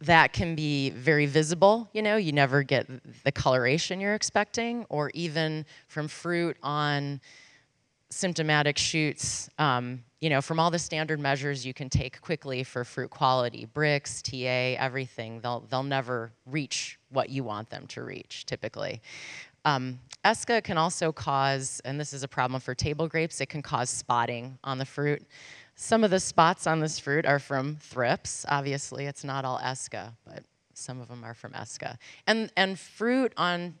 that 0.00 0.32
can 0.32 0.54
be 0.54 0.90
very 0.90 1.26
visible, 1.26 1.88
you 1.92 2.02
know, 2.02 2.16
you 2.16 2.32
never 2.32 2.62
get 2.62 2.86
the 3.24 3.32
coloration 3.32 4.00
you're 4.00 4.14
expecting, 4.14 4.86
or 4.88 5.10
even 5.12 5.66
from 5.88 6.06
fruit 6.06 6.56
on 6.62 7.20
symptomatic 8.10 8.78
shoots, 8.78 9.50
um, 9.58 10.02
you 10.20 10.30
know, 10.30 10.40
from 10.40 10.58
all 10.58 10.70
the 10.70 10.78
standard 10.78 11.20
measures 11.20 11.66
you 11.66 11.74
can 11.74 11.90
take 11.90 12.20
quickly 12.20 12.62
for 12.62 12.84
fruit 12.84 13.10
quality, 13.10 13.66
Brix, 13.74 14.22
TA, 14.22 14.80
everything, 14.82 15.40
they'll, 15.40 15.60
they'll 15.68 15.82
never 15.82 16.32
reach 16.46 16.98
what 17.10 17.28
you 17.28 17.44
want 17.44 17.68
them 17.70 17.86
to 17.88 18.02
reach, 18.02 18.46
typically. 18.46 19.00
Um, 19.64 19.98
ESCA 20.24 20.62
can 20.62 20.78
also 20.78 21.12
cause, 21.12 21.80
and 21.84 22.00
this 22.00 22.12
is 22.12 22.22
a 22.22 22.28
problem 22.28 22.60
for 22.60 22.74
table 22.74 23.08
grapes, 23.08 23.40
it 23.40 23.46
can 23.46 23.62
cause 23.62 23.90
spotting 23.90 24.58
on 24.64 24.78
the 24.78 24.84
fruit. 24.84 25.22
Some 25.80 26.02
of 26.02 26.10
the 26.10 26.18
spots 26.18 26.66
on 26.66 26.80
this 26.80 26.98
fruit 26.98 27.24
are 27.24 27.38
from 27.38 27.76
thrips. 27.76 28.44
Obviously, 28.48 29.06
it's 29.06 29.22
not 29.22 29.44
all 29.44 29.60
Esca, 29.60 30.12
but 30.26 30.42
some 30.74 31.00
of 31.00 31.06
them 31.06 31.22
are 31.22 31.34
from 31.34 31.52
Esca. 31.52 31.98
And, 32.26 32.52
and 32.56 32.76
fruit 32.76 33.32
on 33.36 33.76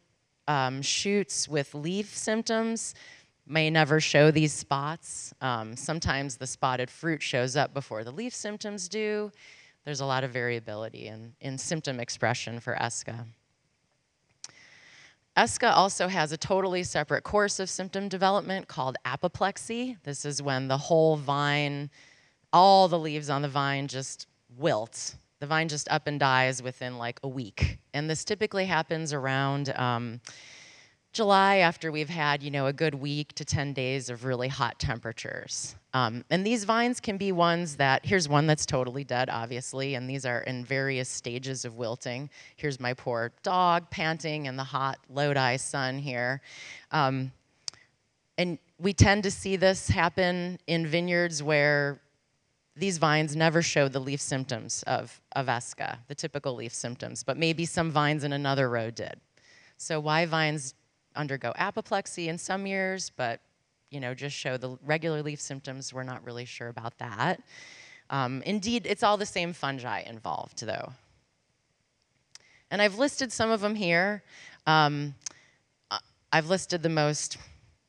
um, 0.46 0.80
shoots 0.80 1.48
with 1.48 1.74
leaf 1.74 2.16
symptoms 2.16 2.94
may 3.48 3.68
never 3.68 3.98
show 3.98 4.30
these 4.30 4.52
spots. 4.52 5.34
Um, 5.40 5.74
sometimes 5.74 6.36
the 6.36 6.46
spotted 6.46 6.88
fruit 6.88 7.20
shows 7.20 7.56
up 7.56 7.74
before 7.74 8.04
the 8.04 8.12
leaf 8.12 8.32
symptoms 8.32 8.88
do. 8.88 9.32
There's 9.84 10.00
a 10.00 10.06
lot 10.06 10.22
of 10.22 10.30
variability 10.30 11.08
in, 11.08 11.34
in 11.40 11.58
symptom 11.58 11.98
expression 11.98 12.60
for 12.60 12.76
Esca. 12.76 13.26
ESCA 15.38 15.70
also 15.72 16.08
has 16.08 16.32
a 16.32 16.36
totally 16.36 16.82
separate 16.82 17.22
course 17.22 17.60
of 17.60 17.70
symptom 17.70 18.08
development 18.08 18.66
called 18.66 18.96
apoplexy. 19.04 19.96
This 20.02 20.24
is 20.24 20.42
when 20.42 20.66
the 20.66 20.76
whole 20.76 21.16
vine, 21.16 21.90
all 22.52 22.88
the 22.88 22.98
leaves 22.98 23.30
on 23.30 23.42
the 23.42 23.48
vine 23.48 23.86
just 23.86 24.26
wilt. 24.56 25.14
The 25.38 25.46
vine 25.46 25.68
just 25.68 25.88
up 25.92 26.08
and 26.08 26.18
dies 26.18 26.60
within 26.60 26.98
like 26.98 27.20
a 27.22 27.28
week. 27.28 27.78
And 27.94 28.10
this 28.10 28.24
typically 28.24 28.66
happens 28.66 29.12
around 29.12 29.68
um, 29.78 30.20
July 31.12 31.56
after 31.56 31.90
we've 31.90 32.08
had, 32.08 32.42
you 32.42 32.50
know, 32.50 32.66
a 32.66 32.72
good 32.72 32.94
week 32.94 33.32
to 33.34 33.44
10 33.44 33.72
days 33.72 34.10
of 34.10 34.24
really 34.24 34.48
hot 34.48 34.78
temperatures. 34.78 35.74
Um, 35.94 36.24
and 36.30 36.46
these 36.46 36.64
vines 36.64 37.00
can 37.00 37.16
be 37.16 37.32
ones 37.32 37.76
that, 37.76 38.04
here's 38.04 38.28
one 38.28 38.46
that's 38.46 38.66
totally 38.66 39.04
dead, 39.04 39.30
obviously, 39.30 39.94
and 39.94 40.08
these 40.08 40.26
are 40.26 40.42
in 40.42 40.64
various 40.64 41.08
stages 41.08 41.64
of 41.64 41.76
wilting. 41.76 42.28
Here's 42.56 42.78
my 42.78 42.92
poor 42.92 43.32
dog 43.42 43.88
panting 43.90 44.46
in 44.46 44.56
the 44.56 44.64
hot 44.64 44.98
Lodi 45.08 45.56
sun 45.56 45.98
here. 45.98 46.42
Um, 46.92 47.32
and 48.36 48.58
we 48.78 48.92
tend 48.92 49.24
to 49.24 49.30
see 49.30 49.56
this 49.56 49.88
happen 49.88 50.58
in 50.66 50.86
vineyards 50.86 51.42
where 51.42 52.00
these 52.76 52.98
vines 52.98 53.34
never 53.34 53.60
show 53.60 53.88
the 53.88 53.98
leaf 53.98 54.20
symptoms 54.20 54.84
of, 54.86 55.20
of 55.34 55.46
Esca, 55.46 55.98
the 56.06 56.14
typical 56.14 56.54
leaf 56.54 56.72
symptoms, 56.72 57.24
but 57.24 57.36
maybe 57.36 57.64
some 57.64 57.90
vines 57.90 58.22
in 58.22 58.32
another 58.32 58.68
row 58.68 58.90
did. 58.90 59.18
So 59.76 59.98
why 59.98 60.26
vines 60.26 60.74
undergo 61.18 61.52
apoplexy 61.56 62.28
in 62.28 62.38
some 62.38 62.66
years, 62.66 63.10
but 63.14 63.40
you 63.90 64.00
know, 64.00 64.14
just 64.14 64.36
show 64.36 64.56
the 64.56 64.78
regular 64.84 65.22
leaf 65.22 65.40
symptoms. 65.40 65.92
We're 65.92 66.02
not 66.02 66.24
really 66.24 66.44
sure 66.44 66.68
about 66.68 66.98
that. 66.98 67.42
Um, 68.10 68.42
indeed, 68.46 68.86
it's 68.86 69.02
all 69.02 69.16
the 69.16 69.26
same 69.26 69.52
fungi 69.52 70.00
involved, 70.00 70.64
though. 70.64 70.92
And 72.70 72.80
I've 72.82 72.98
listed 72.98 73.32
some 73.32 73.50
of 73.50 73.60
them 73.60 73.74
here. 73.74 74.22
Um, 74.66 75.14
I've 76.30 76.48
listed 76.48 76.82
the 76.82 76.90
most, 76.90 77.38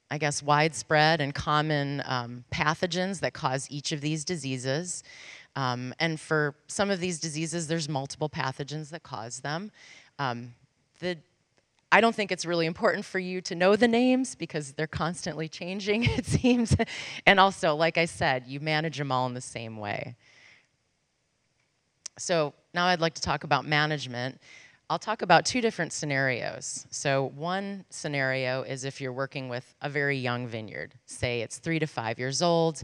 I 0.10 0.18
guess, 0.18 0.42
widespread 0.42 1.20
and 1.20 1.36
common 1.36 2.02
um, 2.06 2.46
pathogens 2.54 3.20
that 3.20 3.34
cause 3.34 3.68
each 3.70 3.92
of 3.92 4.00
these 4.00 4.24
diseases. 4.24 5.04
Um, 5.58 5.94
and 6.00 6.20
for 6.20 6.56
some 6.68 6.90
of 6.90 7.02
these 7.02 7.20
diseases, 7.20 7.68
there's 7.68 7.90
multiple 7.90 8.30
pathogens 8.30 8.92
that 8.92 9.04
cause 9.04 9.42
them. 9.42 9.72
Um, 10.20 10.54
the 11.00 11.18
I 11.92 12.02
don't 12.02 12.16
think 12.16 12.32
it's 12.32 12.46
really 12.46 12.68
important 12.68 13.04
for 13.04 13.18
you 13.18 13.42
to 13.42 13.56
know 13.56 13.76
the 13.76 13.88
names 13.88 14.36
because 14.36 14.74
they're 14.74 14.88
constantly 14.88 15.48
changing, 15.48 16.04
it 16.10 16.26
seems. 16.26 16.76
and 17.26 17.40
also, 17.40 17.76
like 17.76 17.98
I 17.98 18.06
said, 18.06 18.46
you 18.48 18.60
manage 18.60 18.98
them 18.98 19.12
all 19.12 19.26
in 19.26 19.34
the 19.34 19.42
same 19.42 19.78
way. 19.78 20.16
So 22.18 22.54
now 22.74 22.86
I'd 22.86 23.02
like 23.02 23.16
to 23.16 23.22
talk 23.22 23.44
about 23.44 23.66
management. 23.66 24.40
I'll 24.90 25.00
talk 25.00 25.22
about 25.22 25.46
two 25.46 25.62
different 25.62 25.94
scenarios. 25.94 26.86
So 26.90 27.32
one 27.36 27.86
scenario 27.90 28.64
is 28.64 28.84
if 28.84 29.00
you're 29.00 29.14
working 29.14 29.48
with 29.48 29.74
a 29.82 29.90
very 29.90 30.18
young 30.18 30.48
vineyard, 30.48 30.96
say 31.06 31.42
it's 31.42 31.60
three 31.60 31.80
to 31.80 31.86
five 31.88 32.20
years 32.20 32.42
old, 32.42 32.84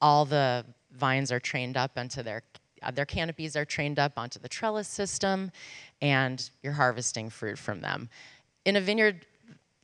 all 0.00 0.24
the 0.24 0.64
vines 0.92 1.30
are 1.30 1.40
trained 1.40 1.76
up 1.76 1.96
into 1.98 2.22
their 2.22 2.42
Uh, 2.84 2.90
their 2.90 3.06
canopies 3.06 3.56
are 3.56 3.64
trained 3.64 3.98
up 3.98 4.12
onto 4.16 4.38
the 4.38 4.48
trellis 4.48 4.88
system, 4.88 5.50
and 6.02 6.50
you're 6.62 6.74
harvesting 6.74 7.30
fruit 7.30 7.58
from 7.58 7.80
them 7.80 8.08
in 8.64 8.76
a 8.76 8.80
vineyard 8.80 9.26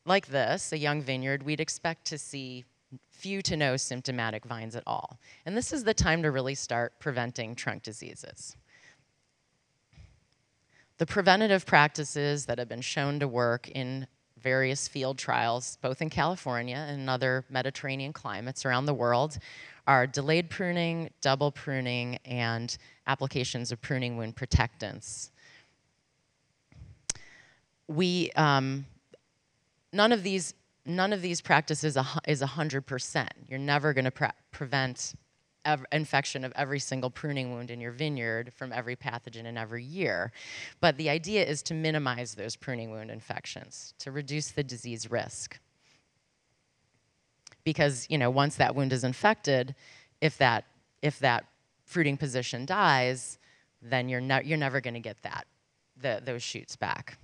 like 0.07 0.27
this, 0.27 0.73
a 0.73 0.79
young 0.79 1.03
vineyard, 1.03 1.43
we'd 1.43 1.61
expect 1.61 2.07
to 2.07 2.19
see 2.19 2.65
few 3.11 3.43
to 3.43 3.57
no 3.57 3.77
symptomatic 3.77 4.45
vines 4.45 4.75
at 4.75 4.83
all. 4.87 5.19
And 5.45 5.57
this 5.57 5.73
is 5.73 5.85
the 5.85 5.95
time 5.95 6.23
to 6.23 6.31
really 6.31 6.55
start 6.55 6.95
preventing 6.99 7.55
trunk 7.55 7.83
diseases. 7.83 8.57
The 10.99 11.07
preventative 11.07 11.67
practices 11.67 12.47
that 12.47 12.59
have 12.59 12.69
been 12.69 12.81
shown 12.81 13.21
to 13.21 13.29
work 13.29 13.69
in 13.69 14.07
various 14.43 14.89
field 14.89 15.19
trials, 15.19 15.79
both 15.81 16.03
in 16.03 16.11
California 16.11 16.87
and 16.89 17.09
other 17.09 17.45
Mediterranean 17.51 18.13
climates 18.13 18.65
around 18.65 18.87
the 18.87 18.95
world, 18.95 19.39
are 19.87 20.07
delayed 20.07 20.51
pruning, 20.51 21.11
double 21.21 21.51
pruning, 21.51 22.19
and 22.25 22.77
applications 23.07 23.73
of 23.73 23.81
pruning 23.81 24.17
wound 24.17 24.37
protectants 24.37 25.31
we 27.91 28.31
um, 28.37 28.87
none 29.93 30.13
of 30.13 30.23
these 30.23 30.55
none 30.87 31.13
of 31.13 31.21
these 31.21 31.41
practices 31.41 31.99
is 32.27 32.43
a 32.43 32.47
hundred 32.47 32.87
percent. 32.87 33.33
You're 33.49 33.59
never 33.59 33.93
going 33.93 34.05
to 34.05 34.11
pre 34.11 34.29
prevent 34.53 35.15
infection 35.93 36.45
of 36.45 36.53
every 36.57 36.79
single 36.79 37.11
pruning 37.11 37.53
wound 37.53 37.71
in 37.71 37.81
your 37.81 37.93
vineyard 37.93 38.53
from 38.53 38.73
every 38.73 38.97
pathogen 38.97 39.45
in 39.45 39.57
every 39.57 39.85
year. 39.85 40.33
But 40.81 40.97
the 40.97 41.11
idea 41.11 41.45
is 41.45 41.63
to 41.65 41.75
minimize 41.75 42.35
those 42.35 42.57
pruning 42.57 42.91
wound 42.91 43.11
infections, 43.11 43.95
to 43.99 44.11
reduce 44.11 44.51
the 44.51 44.65
disease 44.65 45.11
risk. 45.11 45.59
Because, 47.63 48.07
you 48.09 48.17
know, 48.17 48.31
once 48.31 48.57
that 48.57 48.75
wound 48.75 48.93
is 48.93 49.05
infected, 49.05 49.75
if 50.21 50.39
that, 50.39 50.65
if 51.03 51.19
that 51.19 51.45
fruiting 51.85 52.17
position 52.17 52.65
dies, 52.65 53.39
then 53.83 54.09
you're, 54.09 54.21
ne- 54.21 54.43
you're 54.45 54.59
never 54.59 54.81
going 54.81 54.95
to 54.95 55.01
get 55.01 55.23
that, 55.23 55.47
the, 56.01 56.23
those 56.25 56.43
shoots 56.43 56.77
back. 56.77 57.19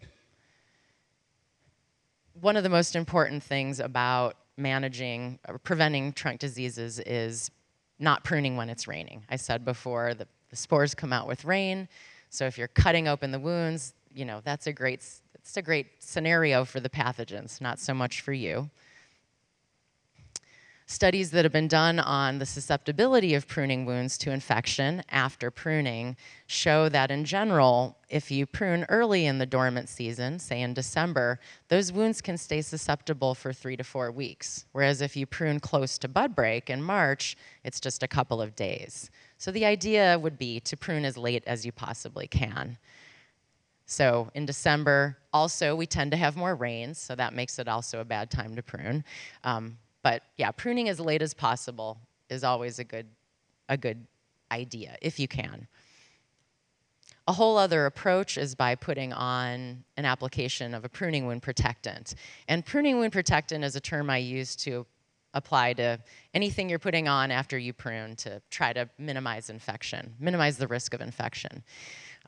One 2.40 2.56
of 2.56 2.62
the 2.62 2.68
most 2.68 2.94
important 2.94 3.42
things 3.42 3.80
about 3.80 4.36
managing 4.58 5.38
or 5.48 5.58
preventing 5.58 6.12
trunk 6.12 6.40
diseases 6.40 6.98
is 6.98 7.50
not 7.98 8.24
pruning 8.24 8.56
when 8.56 8.68
it's 8.68 8.86
raining. 8.86 9.24
I 9.30 9.36
said 9.36 9.64
before 9.64 10.14
the, 10.14 10.26
the 10.50 10.56
spores 10.56 10.94
come 10.94 11.12
out 11.12 11.26
with 11.26 11.44
rain, 11.44 11.88
so 12.30 12.46
if 12.46 12.58
you're 12.58 12.68
cutting 12.68 13.08
open 13.08 13.30
the 13.30 13.38
wounds, 13.38 13.94
you 14.14 14.24
know 14.24 14.40
that's 14.44 14.66
a 14.66 14.72
great 14.72 15.00
it's 15.34 15.56
a 15.56 15.62
great 15.62 15.86
scenario 16.02 16.64
for 16.64 16.80
the 16.80 16.88
pathogens, 16.88 17.60
not 17.60 17.78
so 17.78 17.94
much 17.94 18.20
for 18.20 18.32
you. 18.32 18.68
Studies 20.88 21.32
that 21.32 21.44
have 21.44 21.52
been 21.52 21.66
done 21.66 21.98
on 21.98 22.38
the 22.38 22.46
susceptibility 22.46 23.34
of 23.34 23.48
pruning 23.48 23.84
wounds 23.86 24.16
to 24.18 24.30
infection 24.30 25.02
after 25.10 25.50
pruning 25.50 26.16
show 26.46 26.88
that 26.88 27.10
in 27.10 27.24
general, 27.24 27.98
if 28.08 28.30
you 28.30 28.46
prune 28.46 28.86
early 28.88 29.26
in 29.26 29.38
the 29.38 29.46
dormant 29.46 29.88
season, 29.88 30.38
say 30.38 30.62
in 30.62 30.74
December, 30.74 31.40
those 31.66 31.90
wounds 31.90 32.20
can 32.20 32.38
stay 32.38 32.62
susceptible 32.62 33.34
for 33.34 33.52
three 33.52 33.76
to 33.76 33.82
four 33.82 34.12
weeks. 34.12 34.64
Whereas 34.70 35.00
if 35.00 35.16
you 35.16 35.26
prune 35.26 35.58
close 35.58 35.98
to 35.98 36.06
bud 36.06 36.36
break 36.36 36.70
in 36.70 36.80
March, 36.80 37.36
it's 37.64 37.80
just 37.80 38.04
a 38.04 38.08
couple 38.08 38.40
of 38.40 38.54
days. 38.54 39.10
So 39.38 39.50
the 39.50 39.64
idea 39.64 40.16
would 40.16 40.38
be 40.38 40.60
to 40.60 40.76
prune 40.76 41.04
as 41.04 41.18
late 41.18 41.42
as 41.48 41.66
you 41.66 41.72
possibly 41.72 42.28
can. 42.28 42.78
So 43.86 44.30
in 44.34 44.46
December, 44.46 45.18
also, 45.32 45.74
we 45.74 45.86
tend 45.86 46.12
to 46.12 46.16
have 46.16 46.36
more 46.36 46.54
rains, 46.54 46.98
so 46.98 47.16
that 47.16 47.34
makes 47.34 47.58
it 47.58 47.66
also 47.66 48.00
a 48.00 48.04
bad 48.04 48.30
time 48.30 48.54
to 48.54 48.62
prune. 48.62 49.02
Um, 49.42 49.78
but 50.06 50.22
yeah, 50.36 50.52
pruning 50.52 50.88
as 50.88 51.00
late 51.00 51.20
as 51.20 51.34
possible 51.34 51.98
is 52.30 52.44
always 52.44 52.78
a 52.78 52.84
good, 52.84 53.08
a 53.68 53.76
good 53.76 54.06
idea, 54.52 54.96
if 55.02 55.18
you 55.18 55.26
can. 55.26 55.66
A 57.26 57.32
whole 57.32 57.58
other 57.58 57.86
approach 57.86 58.38
is 58.38 58.54
by 58.54 58.76
putting 58.76 59.12
on 59.12 59.82
an 59.96 60.04
application 60.04 60.74
of 60.74 60.84
a 60.84 60.88
pruning 60.88 61.26
wound 61.26 61.42
protectant. 61.42 62.14
And 62.46 62.64
pruning 62.64 63.00
wound 63.00 63.10
protectant 63.10 63.64
is 63.64 63.74
a 63.74 63.80
term 63.80 64.08
I 64.08 64.18
use 64.18 64.54
to 64.58 64.86
apply 65.34 65.72
to 65.72 65.98
anything 66.34 66.70
you're 66.70 66.78
putting 66.78 67.08
on 67.08 67.32
after 67.32 67.58
you 67.58 67.72
prune 67.72 68.14
to 68.14 68.40
try 68.48 68.72
to 68.74 68.88
minimize 68.98 69.50
infection, 69.50 70.14
minimize 70.20 70.56
the 70.56 70.68
risk 70.68 70.94
of 70.94 71.00
infection. 71.00 71.64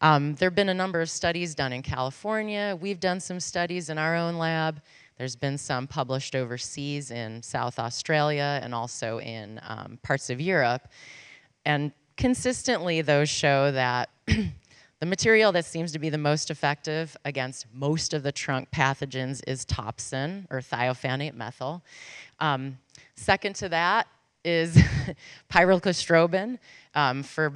Um, 0.02 0.35
there 0.35 0.49
have 0.49 0.56
been 0.56 0.68
a 0.68 0.75
number 0.75 1.00
of 1.00 1.11
studies 1.11 1.54
done 1.54 1.73
in 1.73 1.82
California. 1.82 2.76
We've 2.80 2.99
done 2.99 3.20
some 3.20 3.38
studies 3.38 3.88
in 3.88 3.99
our 3.99 4.16
own 4.16 4.35
lab. 4.35 4.82
There's 5.18 5.37
been 5.37 5.58
some 5.58 5.88
published 5.88 6.37
overseas 6.37 7.10
in 7.10 7.42
South 7.42 7.78
Australia 7.78 8.60
and 8.62 8.72
also 8.72 9.18
in 9.18 9.60
um, 9.66 9.98
parts 10.02 10.30
of 10.30 10.40
Europe. 10.40 10.88
And 11.64 11.92
consistently, 12.16 13.02
those 13.02 13.28
show 13.28 13.72
that 13.72 14.10
the 14.26 15.06
material 15.06 15.50
that 15.52 15.64
seems 15.64 15.90
to 15.92 15.98
be 15.98 16.08
the 16.08 16.18
most 16.18 16.50
effective 16.50 17.16
against 17.25 17.66
most 17.75 18.14
of 18.14 18.22
the 18.22 18.30
trunk 18.30 18.70
pathogens 18.70 19.42
is 19.46 19.64
topsin 19.64 20.46
or 20.50 20.60
thiophanate 20.60 21.34
methyl. 21.34 21.82
Um, 22.38 22.78
second 23.16 23.56
to 23.56 23.68
that 23.70 24.06
is 24.44 24.76
pyraclostrobin 25.52 26.58
um, 26.95 27.25
for, 27.25 27.50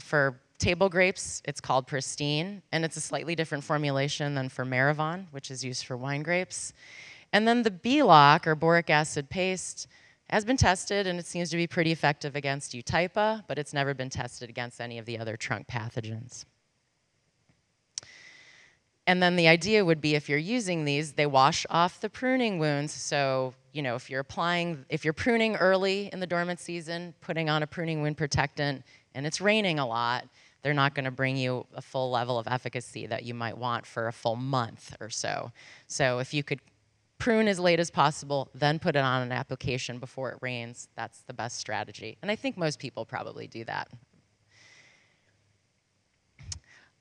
for 0.00 0.40
table 0.60 0.88
grapes, 0.88 1.42
it's 1.44 1.60
called 1.60 1.86
Pristine, 1.86 2.62
and 2.70 2.84
it's 2.84 2.96
a 2.96 3.00
slightly 3.00 3.34
different 3.34 3.64
formulation 3.64 4.34
than 4.34 4.48
for 4.48 4.64
Merivon, 4.64 5.26
which 5.32 5.50
is 5.50 5.64
used 5.64 5.84
for 5.84 5.96
wine 5.96 6.22
grapes. 6.22 6.72
And 7.32 7.48
then 7.48 7.62
the 7.62 7.70
B-lock, 7.70 8.46
or 8.46 8.54
boric 8.54 8.90
acid 8.90 9.30
paste, 9.30 9.88
has 10.28 10.44
been 10.44 10.56
tested 10.56 11.08
and 11.08 11.18
it 11.18 11.26
seems 11.26 11.50
to 11.50 11.56
be 11.56 11.66
pretty 11.66 11.90
effective 11.90 12.36
against 12.36 12.72
Eutypa, 12.72 13.44
but 13.48 13.58
it's 13.58 13.74
never 13.74 13.94
been 13.94 14.10
tested 14.10 14.48
against 14.48 14.80
any 14.80 14.98
of 14.98 15.06
the 15.06 15.18
other 15.18 15.36
trunk 15.36 15.66
pathogens. 15.66 16.44
And 19.06 19.20
then 19.20 19.34
the 19.34 19.48
idea 19.48 19.84
would 19.84 20.00
be 20.00 20.14
if 20.14 20.28
you're 20.28 20.38
using 20.38 20.84
these, 20.84 21.14
they 21.14 21.26
wash 21.26 21.66
off 21.68 22.00
the 22.00 22.08
pruning 22.08 22.60
wounds. 22.60 22.92
So, 22.92 23.54
you 23.72 23.82
know, 23.82 23.96
if 23.96 24.08
you're 24.08 24.20
applying, 24.20 24.84
if 24.88 25.04
you're 25.04 25.12
pruning 25.12 25.56
early 25.56 26.10
in 26.12 26.20
the 26.20 26.28
dormant 26.28 26.60
season, 26.60 27.12
putting 27.20 27.50
on 27.50 27.64
a 27.64 27.66
pruning 27.66 28.02
wound 28.02 28.16
protectant, 28.16 28.84
and 29.16 29.26
it's 29.26 29.40
raining 29.40 29.80
a 29.80 29.86
lot, 29.86 30.28
they're 30.62 30.74
not 30.74 30.94
going 30.94 31.04
to 31.04 31.10
bring 31.10 31.36
you 31.36 31.66
a 31.74 31.82
full 31.82 32.10
level 32.10 32.38
of 32.38 32.46
efficacy 32.48 33.06
that 33.06 33.24
you 33.24 33.34
might 33.34 33.56
want 33.56 33.86
for 33.86 34.08
a 34.08 34.12
full 34.12 34.36
month 34.36 34.94
or 35.00 35.10
so. 35.10 35.52
So 35.86 36.18
if 36.18 36.34
you 36.34 36.42
could 36.42 36.60
prune 37.18 37.48
as 37.48 37.60
late 37.60 37.78
as 37.78 37.90
possible, 37.90 38.48
then 38.54 38.78
put 38.78 38.96
it 38.96 39.04
on 39.04 39.22
an 39.22 39.32
application 39.32 39.98
before 39.98 40.30
it 40.30 40.38
rains, 40.40 40.88
that's 40.96 41.22
the 41.22 41.34
best 41.34 41.58
strategy. 41.58 42.16
And 42.22 42.30
I 42.30 42.36
think 42.36 42.56
most 42.56 42.78
people 42.78 43.04
probably 43.04 43.46
do 43.46 43.64
that. 43.64 43.88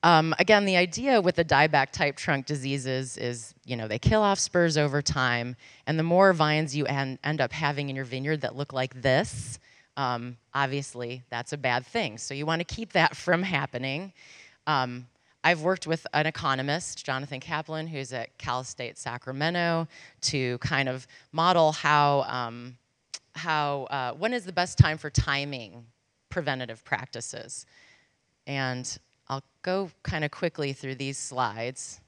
Um, 0.02 0.34
again, 0.40 0.64
the 0.64 0.78
idea 0.78 1.20
with 1.20 1.36
the 1.36 1.44
dieback 1.44 1.92
type 1.92 2.16
trunk 2.16 2.46
diseases 2.46 3.18
is, 3.18 3.54
you 3.66 3.76
know, 3.76 3.88
they 3.88 4.00
kill 4.00 4.22
off 4.22 4.40
spurs 4.40 4.78
over 4.78 5.02
time, 5.02 5.58
and 5.86 6.00
the 6.00 6.04
more 6.04 6.32
vines 6.32 6.74
you 6.74 6.86
end, 6.86 7.20
end 7.24 7.42
up 7.42 7.52
having 7.52 7.90
in 7.90 7.98
your 7.98 8.06
vineyard 8.06 8.42
that 8.42 8.56
look 8.56 8.72
like 8.72 9.02
this, 9.02 9.60
um, 9.98 10.38
obviously 10.54 11.24
that's 11.30 11.54
a 11.54 11.58
bad 11.58 11.86
thing. 11.86 12.18
So 12.18 12.34
you 12.34 12.46
want 12.46 12.60
to 12.60 12.76
keep 12.76 12.94
that 12.94 13.16
from 13.26 13.44
happening. 13.44 14.14
Um, 14.68 15.08
I've 15.44 15.62
worked 15.62 15.88
with 15.88 16.06
an 16.14 16.26
economist, 16.26 17.06
Jonathan 17.06 17.40
Kaplan, 17.40 17.88
who's 17.88 18.12
at 18.12 18.38
Cal 18.38 18.64
State 18.64 18.98
Sacramento, 18.98 19.88
to 20.22 20.58
kind 20.58 20.90
of 20.90 21.08
model 21.32 21.72
how, 21.72 22.24
um, 22.24 22.78
how 23.34 23.84
uh, 23.84 24.12
when 24.14 24.34
is 24.34 24.44
the 24.44 24.52
best 24.52 24.78
time 24.78 24.98
for 24.98 25.10
timing 25.10 25.86
preventative 26.30 26.84
practices. 26.84 27.66
And 28.48 28.98
I'll 29.28 29.44
go 29.62 29.90
kind 30.04 30.26
of 30.26 30.32
quickly 30.32 30.74
through 30.74 30.96
these 30.96 31.18
slides. 31.18 32.02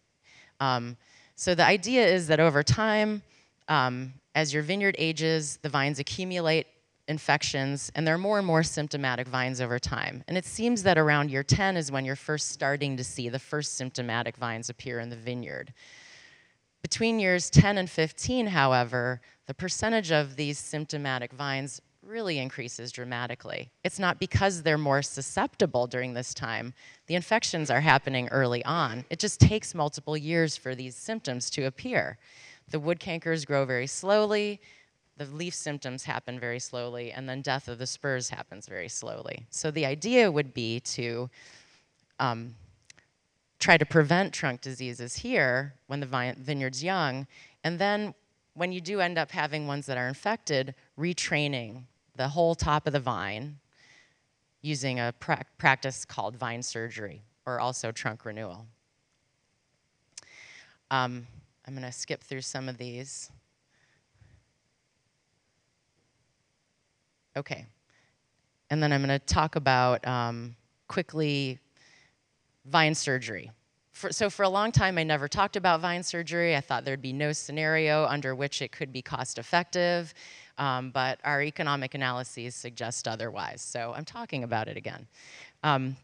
Um, 0.59 0.97
so 1.35 1.55
the 1.55 1.65
idea 1.65 2.05
is 2.05 2.27
that 2.27 2.39
over 2.39 2.63
time, 2.63 3.23
um, 3.67 4.13
as 4.35 4.53
your 4.53 4.63
vineyard 4.63 4.95
ages, 4.97 5.57
the 5.61 5.69
vines 5.69 5.99
accumulate 5.99 6.67
infections, 7.11 7.91
and 7.93 8.07
there 8.07 8.15
are 8.15 8.17
more 8.17 8.39
and 8.39 8.47
more 8.47 8.63
symptomatic 8.63 9.27
vines 9.27 9.61
over 9.61 9.77
time. 9.77 10.23
And 10.27 10.35
it 10.35 10.45
seems 10.45 10.81
that 10.81 10.97
around 10.97 11.29
year 11.29 11.43
10 11.43 11.77
is 11.77 11.91
when 11.91 12.03
you're 12.03 12.15
first 12.15 12.49
starting 12.49 12.97
to 12.97 13.03
see 13.03 13.29
the 13.29 13.37
first 13.37 13.75
symptomatic 13.75 14.35
vines 14.37 14.69
appear 14.69 14.99
in 14.99 15.09
the 15.09 15.15
vineyard. 15.15 15.73
Between 16.81 17.19
years 17.19 17.51
10 17.51 17.77
and 17.77 17.87
15, 17.87 18.47
however, 18.47 19.21
the 19.45 19.53
percentage 19.53 20.11
of 20.11 20.35
these 20.35 20.57
symptomatic 20.57 21.31
vines 21.31 21.79
really 22.01 22.39
increases 22.39 22.91
dramatically. 22.91 23.69
It's 23.83 23.99
not 23.99 24.19
because 24.19 24.63
they're 24.63 24.77
more 24.77 25.03
susceptible 25.03 25.85
during 25.85 26.13
this 26.13 26.33
time. 26.33 26.73
The 27.05 27.15
infections 27.15 27.69
are 27.69 27.81
happening 27.81 28.27
early 28.29 28.65
on. 28.65 29.05
It 29.11 29.19
just 29.19 29.39
takes 29.39 29.75
multiple 29.75 30.17
years 30.17 30.57
for 30.57 30.73
these 30.73 30.95
symptoms 30.95 31.49
to 31.51 31.65
appear. 31.65 32.17
The 32.71 32.79
wood 32.79 32.99
cankers 32.99 33.45
grow 33.45 33.65
very 33.65 33.87
slowly, 33.87 34.61
the 35.25 35.35
leaf 35.35 35.53
symptoms 35.53 36.03
happen 36.03 36.39
very 36.39 36.59
slowly, 36.59 37.11
and 37.11 37.29
then 37.29 37.41
death 37.41 37.67
of 37.67 37.77
the 37.77 37.85
spurs 37.85 38.29
happens 38.29 38.67
very 38.67 38.89
slowly. 38.89 39.45
So 39.49 39.69
the 39.69 39.85
idea 39.85 40.31
would 40.31 40.53
be 40.53 40.79
to 40.79 41.29
um, 42.19 42.55
try 43.59 43.77
to 43.77 43.85
prevent 43.85 44.33
trunk 44.33 44.61
diseases 44.61 45.15
here 45.15 45.75
when 45.87 45.99
the 45.99 46.33
vineyard's 46.39 46.83
young, 46.83 47.27
and 47.63 47.77
then 47.77 48.13
when 48.53 48.71
you 48.71 48.81
do 48.81 48.99
end 48.99 49.17
up 49.17 49.31
having 49.31 49.67
ones 49.67 49.85
that 49.85 49.97
are 49.97 50.07
infected, 50.07 50.73
retraining 50.97 51.83
the 52.15 52.27
whole 52.27 52.55
top 52.55 52.87
of 52.87 52.93
the 52.93 52.99
vine 52.99 53.59
using 54.61 54.99
a 54.99 55.13
pra 55.19 55.43
practice 55.57 56.03
called 56.03 56.35
vine 56.35 56.63
surgery, 56.63 57.21
or 57.45 57.59
also 57.59 57.91
trunk 57.91 58.25
renewal. 58.25 58.65
Um, 60.89 61.27
I'm 61.65 61.73
going 61.73 61.85
to 61.85 61.91
skip 61.91 62.23
through 62.23 62.41
some 62.41 62.67
of 62.67 62.77
these. 62.77 63.31
Okay. 67.35 67.65
And 68.69 68.81
then 68.81 68.93
I'm 68.93 69.03
going 69.03 69.19
to 69.19 69.25
talk 69.25 69.55
about 69.55 70.05
um, 70.07 70.55
quickly 70.87 71.59
vine 72.65 72.95
surgery. 72.95 73.51
For, 73.91 74.11
so 74.11 74.29
for 74.29 74.43
a 74.43 74.49
long 74.49 74.71
time, 74.71 74.97
I 74.97 75.03
never 75.03 75.27
talked 75.27 75.55
about 75.55 75.81
vine 75.81 76.03
surgery. 76.03 76.55
I 76.55 76.61
thought 76.61 76.85
there'd 76.85 77.01
be 77.01 77.13
no 77.13 77.33
scenario 77.33 78.05
under 78.05 78.33
which 78.33 78.61
it 78.61 78.71
could 78.71 78.93
be 78.93 79.01
cost 79.01 79.37
effective, 79.37 80.13
um, 80.57 80.91
but 80.91 81.19
our 81.23 81.43
economic 81.43 81.93
analyses 81.93 82.55
suggest 82.55 83.07
otherwise. 83.07 83.61
So 83.61 83.93
I'm 83.95 84.05
talking 84.05 84.43
about 84.43 84.67
it 84.67 84.77
again. 84.77 85.07
Um, 85.63 85.97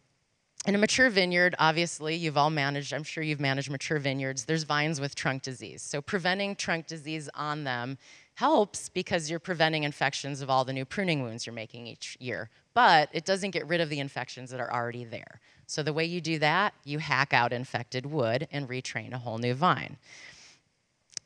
in 0.65 0.75
a 0.75 0.77
mature 0.77 1.09
vineyard, 1.09 1.55
obviously, 1.59 2.15
you've 2.15 2.37
all 2.37 2.49
managed, 2.49 2.93
I'm 2.93 3.03
sure 3.03 3.23
you've 3.23 3.39
managed 3.39 3.69
mature 3.69 3.99
vineyards, 3.99 4.43
there's 4.43 4.63
vines 4.63 4.99
with 4.99 5.15
trunk 5.15 5.41
disease. 5.41 5.81
So 5.81 6.01
preventing 6.01 6.57
trunk 6.57 6.87
disease 6.87 7.29
on 7.35 7.63
them 7.63 7.97
helps 8.38 8.88
because 8.89 9.32
you're 9.32 9.39
preventing 9.39 9.82
infections 9.82 10.43
of 10.43 10.50
all 10.50 10.63
the 10.63 10.71
new 10.71 10.86
pruning 10.86 11.23
wounds 11.23 11.47
you're 11.47 11.54
making 11.56 11.88
each 11.88 12.15
year. 12.19 12.52
But 12.76 13.10
it 13.12 13.26
doesn't 13.26 13.50
get 13.50 13.67
rid 13.67 13.82
of 13.82 13.89
the 13.89 14.00
infections 14.00 14.52
that 14.52 14.60
are 14.60 14.71
already 14.71 15.06
there. 15.06 15.39
So 15.65 15.82
the 15.82 15.91
way 15.91 16.06
you 16.06 16.21
do 16.21 16.38
that, 16.38 16.76
you 16.84 17.00
hack 17.00 17.34
out 17.34 17.52
infected 17.52 18.06
wood 18.06 18.47
and 18.52 18.69
retrain 18.69 19.12
a 19.12 19.17
whole 19.17 19.39
new 19.39 19.56
vine. 19.56 19.97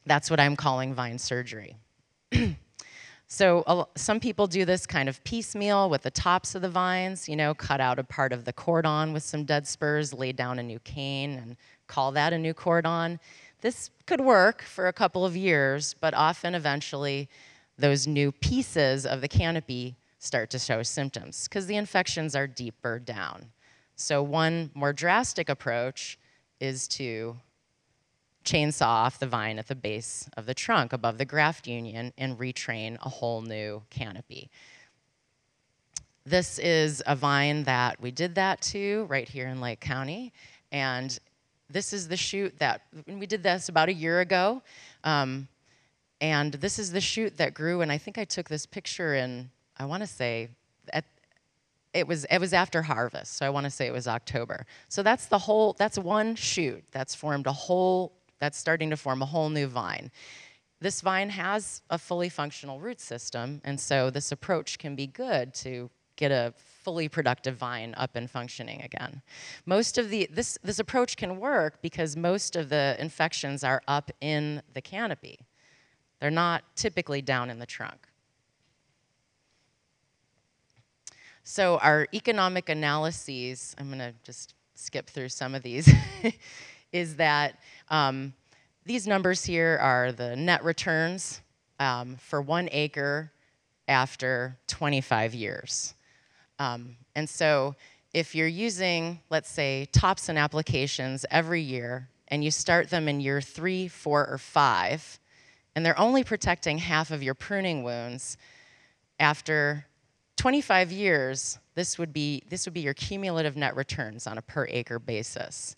That's 0.06 0.30
what 0.30 0.39
I'm 0.39 0.56
calling 0.56 0.93
vine 0.93 1.19
surgery. 1.19 1.76
so 3.28 3.89
some 3.95 4.21
people 4.21 4.47
do 4.47 4.63
this 4.63 4.86
kind 4.86 5.10
of 5.10 5.21
piecemeal 5.26 5.89
with 5.89 6.04
the 6.04 6.12
tops 6.12 6.56
of 6.56 6.62
the 6.62 6.69
vines, 6.69 7.28
you 7.28 7.36
know, 7.36 7.54
cut 7.54 7.82
out 7.82 8.00
a 8.00 8.06
part 8.06 8.32
of 8.32 8.45
the 8.45 8.54
cordon 8.54 9.12
with 9.12 9.24
some 9.24 9.43
dead 9.43 9.67
spurs, 9.67 10.13
lay 10.13 10.32
down 10.32 10.60
a 10.60 10.63
new 10.63 10.80
cane, 10.80 11.34
and 11.34 11.58
call 11.88 12.13
that 12.13 12.32
a 12.32 12.38
new 12.38 12.54
cordon. 12.54 13.19
This 13.62 13.91
could 14.08 14.21
work 14.21 14.63
for 14.63 14.88
a 14.88 14.93
couple 14.93 15.26
of 15.26 15.38
years, 15.38 15.95
but 16.00 16.13
often 16.13 16.56
eventually 16.56 17.30
those 17.78 18.08
new 18.08 18.32
pieces 18.32 19.06
of 19.06 19.21
the 19.21 19.28
canopy 19.28 19.95
start 20.19 20.50
to 20.52 20.60
show 20.60 20.84
symptoms 20.84 21.47
because 21.47 21.67
the 21.67 21.76
infections 21.76 22.36
are 22.36 22.47
deeper 22.47 23.00
down. 23.00 23.52
So 23.95 24.21
one 24.24 24.71
more 24.74 24.93
drastic 24.93 25.47
approach 25.50 26.17
is 26.60 26.88
to 26.89 27.38
chainsaw 28.43 28.88
off 28.88 29.19
the 29.19 29.28
vine 29.28 29.60
at 29.60 29.67
the 29.67 29.76
base 29.76 30.28
of 30.36 30.47
the 30.47 30.54
trunk 30.54 30.93
above 30.93 31.19
the 31.19 31.26
graft 31.26 31.67
union 31.67 32.13
and 32.17 32.38
retrain 32.38 32.97
a 33.04 33.10
whole 33.10 33.41
new 33.41 33.84
canopy. 33.91 34.50
This 36.26 36.60
is 36.60 37.02
a 37.06 37.15
vine 37.15 37.63
that 37.63 38.02
we 38.02 38.12
did 38.12 38.36
that 38.36 38.62
to 38.62 39.06
right 39.10 39.28
here 39.28 39.47
in 39.47 39.62
Lake 39.62 39.80
County, 39.80 40.34
and 40.71 41.19
this 41.71 41.93
is 41.93 42.07
the 42.07 42.17
shoot 42.17 42.57
that 42.60 42.81
we 43.07 43.25
did 43.25 43.43
this 43.43 43.69
about 43.69 43.89
a 43.89 43.93
year 43.93 44.19
ago. 44.19 44.62
Um, 45.03 45.47
and 46.19 46.53
this 46.53 46.77
is 46.77 46.91
the 46.91 47.01
shoot 47.01 47.38
that 47.38 47.53
grew, 47.53 47.81
and 47.81 47.91
I 47.91 47.97
think 47.97 48.17
I 48.17 48.25
took 48.25 48.47
this 48.47 48.65
picture 48.65 49.15
in, 49.15 49.49
I 49.77 49.86
want 49.86 50.03
to 50.03 50.07
say, 50.07 50.49
at, 50.93 51.03
it 51.93 52.07
was 52.07 52.25
it 52.25 52.39
was 52.39 52.53
after 52.53 52.84
harvest, 52.84 53.36
so 53.36 53.45
I 53.45 53.49
want 53.49 53.65
to 53.65 53.69
say 53.69 53.88
it 53.88 53.93
was 53.93 54.07
October. 54.07 54.65
So 54.88 55.03
that's 55.03 55.25
the 55.25 55.39
whole. 55.39 55.73
That's 55.73 55.97
one 55.97 56.36
shoot 56.36 56.84
that's 56.91 57.15
formed 57.15 57.47
a 57.47 57.51
whole. 57.51 58.13
That's 58.39 58.57
starting 58.57 58.91
to 58.91 58.97
form 58.97 59.21
a 59.21 59.25
whole 59.25 59.49
new 59.49 59.67
vine. 59.67 60.12
This 60.79 61.01
vine 61.01 61.29
has 61.29 61.81
a 61.89 61.97
fully 61.97 62.29
functional 62.29 62.79
root 62.79 63.01
system, 63.01 63.62
and 63.63 63.79
so 63.79 64.10
this 64.10 64.31
approach 64.31 64.79
can 64.79 64.95
be 64.95 65.07
good 65.07 65.53
to 65.55 65.89
get 66.15 66.31
a 66.31 66.53
fully 66.83 67.07
productive 67.07 67.55
vine 67.55 67.93
up 67.97 68.15
and 68.15 68.29
functioning 68.29 68.81
again. 68.81 69.21
Most 69.65 69.97
of 69.97 70.09
the, 70.09 70.27
this, 70.31 70.57
this 70.63 70.79
approach 70.79 71.17
can 71.17 71.39
work 71.39 71.81
because 71.81 72.15
most 72.15 72.55
of 72.55 72.69
the 72.69 72.95
infections 72.99 73.63
are 73.63 73.81
up 73.87 74.11
in 74.21 74.61
the 74.73 74.81
canopy. 74.81 75.39
They're 76.19 76.31
not 76.31 76.63
typically 76.75 77.21
down 77.21 77.49
in 77.49 77.59
the 77.59 77.65
trunk. 77.65 78.07
So 81.43 81.79
our 81.79 82.07
economic 82.13 82.69
analyses, 82.69 83.75
I'm 83.79 83.89
gonna 83.89 84.13
just 84.23 84.53
skip 84.75 85.09
through 85.09 85.29
some 85.29 85.55
of 85.55 85.63
these, 85.63 85.91
is 86.91 87.15
that 87.15 87.59
um, 87.89 88.33
these 88.85 89.07
numbers 89.07 89.43
here 89.43 89.77
are 89.81 90.11
the 90.11 90.35
net 90.35 90.63
returns 90.63 91.41
um, 91.79 92.15
for 92.17 92.41
one 92.41 92.69
acre 92.71 93.31
after 93.87 94.57
25 94.67 95.33
years. 95.33 95.95
Um, 96.62 96.95
and 97.15 97.28
so 97.28 97.76
if 98.13 98.36
you're 98.36 98.45
using, 98.45 99.19
let's 99.32 99.50
say, 99.50 99.88
Topsin 99.91 100.38
applications 100.38 101.26
every 101.32 101.62
year, 101.62 102.08
and 102.28 102.43
you 102.43 102.52
start 102.52 102.91
them 102.91 103.08
in 103.08 103.19
year 103.19 103.41
three, 103.41 103.88
four, 103.88 104.28
or 104.28 104.38
five, 104.38 105.19
and 105.76 105.84
they're 105.84 106.00
only 106.00 106.24
protecting 106.24 106.78
half 106.78 107.10
of 107.10 107.24
your 107.24 107.34
pruning 107.34 107.82
wounds, 107.82 108.38
after 109.19 109.86
25 110.38 110.91
years, 110.91 111.58
this 111.74 111.97
would 111.97 112.13
be, 112.13 112.43
this 112.47 112.65
would 112.65 112.76
be 112.76 112.82
your 112.82 112.93
cumulative 112.93 113.58
net 113.58 113.76
returns 113.76 114.28
on 114.28 114.38
a 114.38 114.41
per 114.41 114.67
acre 114.69 115.00
basis. 115.00 115.76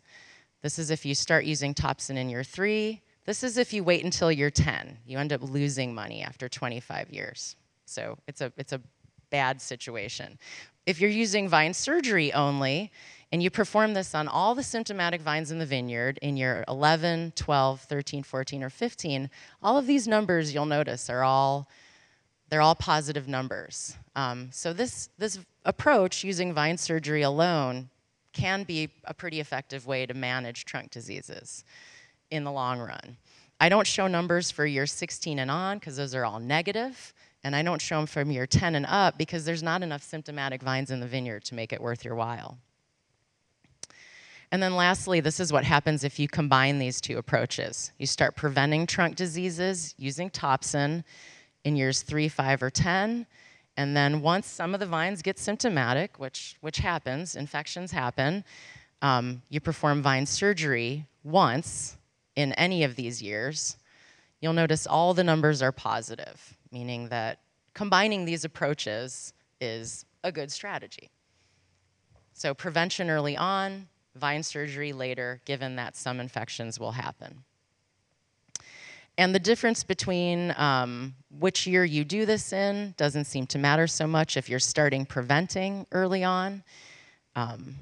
This 0.64 0.78
is 0.78 0.92
if 0.92 1.06
you 1.06 1.16
start 1.16 1.46
using 1.46 1.74
Topsin 1.74 2.18
in 2.18 2.30
year 2.30 2.44
three. 2.44 3.02
This 3.26 3.42
is 3.42 3.58
if 3.58 3.72
you 3.72 3.86
wait 3.86 4.04
until 4.04 4.32
year 4.32 4.50
10. 4.50 4.98
You 5.06 5.18
end 5.18 5.32
up 5.32 5.42
losing 5.42 5.96
money 5.96 6.24
after 6.24 6.50
25 6.50 7.10
years. 7.10 7.56
So 7.86 8.18
it's 8.28 8.42
a, 8.42 8.52
it's 8.58 8.74
a 8.74 8.82
bad 9.34 9.60
situation. 9.60 10.38
If 10.86 11.02
you're 11.02 11.10
using 11.10 11.50
vine 11.50 11.74
surgery 11.74 12.32
only, 12.34 12.92
and 13.32 13.42
you 13.42 13.50
perform 13.50 13.96
this 13.96 14.14
on 14.14 14.28
all 14.28 14.54
the 14.54 14.62
symptomatic 14.62 15.20
vines 15.20 15.50
in 15.50 15.58
the 15.58 15.66
vineyard 15.66 16.20
in 16.22 16.38
year 16.38 16.64
11, 16.68 17.34
12, 17.36 17.82
13, 17.82 18.22
14, 18.22 18.64
or 18.64 18.70
15, 18.70 19.28
all 19.64 19.76
of 19.76 19.88
these 19.88 20.08
numbers 20.08 20.54
you'll 20.54 20.68
notice 20.68 21.10
are 21.10 21.24
all 21.24 21.68
they're 22.50 22.62
all 22.62 22.76
positive 22.76 23.28
numbers. 23.28 23.98
Um, 24.16 24.50
so 24.52 24.72
this 24.72 25.10
this 25.18 25.40
approach 25.66 26.24
using 26.24 26.54
vine 26.54 26.78
surgery 26.78 27.24
alone 27.24 27.90
can 28.34 28.62
be 28.62 28.90
a 29.06 29.16
pretty 29.16 29.40
effective 29.40 29.88
way 29.88 30.06
to 30.06 30.14
manage 30.14 30.66
trunk 30.66 30.92
diseases 30.92 31.64
in 32.30 32.44
the 32.44 32.52
long 32.52 32.80
run. 32.80 33.18
I 33.60 33.70
don't 33.70 33.88
show 33.88 34.06
numbers 34.06 34.52
for 34.52 34.64
year 34.64 34.86
16 34.86 35.40
and 35.40 35.50
on 35.50 35.80
because 35.80 35.98
those 35.98 36.14
are 36.14 36.24
all 36.24 36.40
negative. 36.40 37.16
And 37.44 37.56
I 37.56 37.62
don't 37.62 37.82
show 37.82 37.98
them 37.98 38.06
from 38.06 38.32
year 38.32 38.48
10 38.48 38.76
and 38.76 38.86
up 38.86 39.18
because 39.18 39.44
there's 39.44 39.64
not 39.64 39.84
enough 39.84 40.04
symptomatic 40.04 40.62
vines 40.62 40.92
in 40.92 41.00
the 41.00 41.08
vineyard 41.08 41.44
to 41.46 41.56
make 41.56 41.74
it 41.74 41.82
worth 41.82 42.06
your 42.06 42.16
while. 42.16 42.58
And 44.52 44.62
then 44.62 44.76
lastly, 44.76 45.20
this 45.20 45.40
is 45.40 45.52
what 45.52 45.64
happens 45.64 46.04
if 46.04 46.20
you 46.20 46.28
combine 46.28 46.78
these 46.78 47.02
two 47.02 47.18
approaches. 47.18 47.92
You 47.98 48.06
start 48.06 48.36
preventing 48.36 48.86
trunk 48.86 49.16
diseases 49.16 49.96
using 49.98 50.30
Topsin 50.30 51.04
in 51.64 51.76
years 51.76 52.04
three, 52.04 52.30
five, 52.30 52.62
or 52.62 52.70
10. 52.70 53.26
And 53.78 53.98
then 53.98 54.22
once 54.22 54.46
some 54.46 54.74
of 54.76 54.80
the 54.80 54.86
vines 54.86 55.24
get 55.24 55.40
symptomatic, 55.40 56.20
which, 56.20 56.56
which 56.62 56.78
happens, 56.78 57.36
infections 57.36 57.92
happen, 57.92 58.44
um, 59.02 59.42
you 59.50 59.60
perform 59.60 60.04
vine 60.04 60.28
surgery 60.28 61.08
once 61.24 61.98
in 62.36 62.54
any 62.54 62.84
of 62.84 62.96
these 62.96 63.24
years. 63.24 63.78
You'll 64.40 64.54
notice 64.54 64.86
all 64.86 65.16
the 65.16 65.24
numbers 65.24 65.62
are 65.64 65.72
positive 65.72 66.56
meaning 66.74 67.08
that 67.10 67.40
combining 67.74 68.26
these 68.26 68.44
approaches 68.44 69.34
is 69.62 70.06
a 70.24 70.32
good 70.32 70.52
strategy. 70.52 71.12
So 72.34 72.54
prevention 72.54 73.10
early 73.10 73.38
on, 73.38 73.88
vine 74.16 74.44
surgery 74.44 74.92
later, 74.92 75.40
given 75.46 75.76
that 75.76 75.96
some 75.96 76.20
infections 76.20 76.80
will 76.80 76.92
happen. 76.92 77.44
And 79.18 79.36
the 79.36 79.40
difference 79.40 79.84
between 79.84 80.56
um, 80.58 81.14
which 81.40 81.68
year 81.68 81.86
you 81.86 82.04
do 82.04 82.26
this 82.26 82.52
in 82.52 82.96
doesn't 82.98 83.26
seem 83.26 83.46
to 83.48 83.60
matter 83.60 83.86
so 83.86 84.08
much 84.08 84.38
if 84.38 84.50
you're 84.50 84.60
starting 84.60 85.06
preventing 85.06 85.86
early 85.92 86.24
on. 86.24 86.64
Um, 87.36 87.76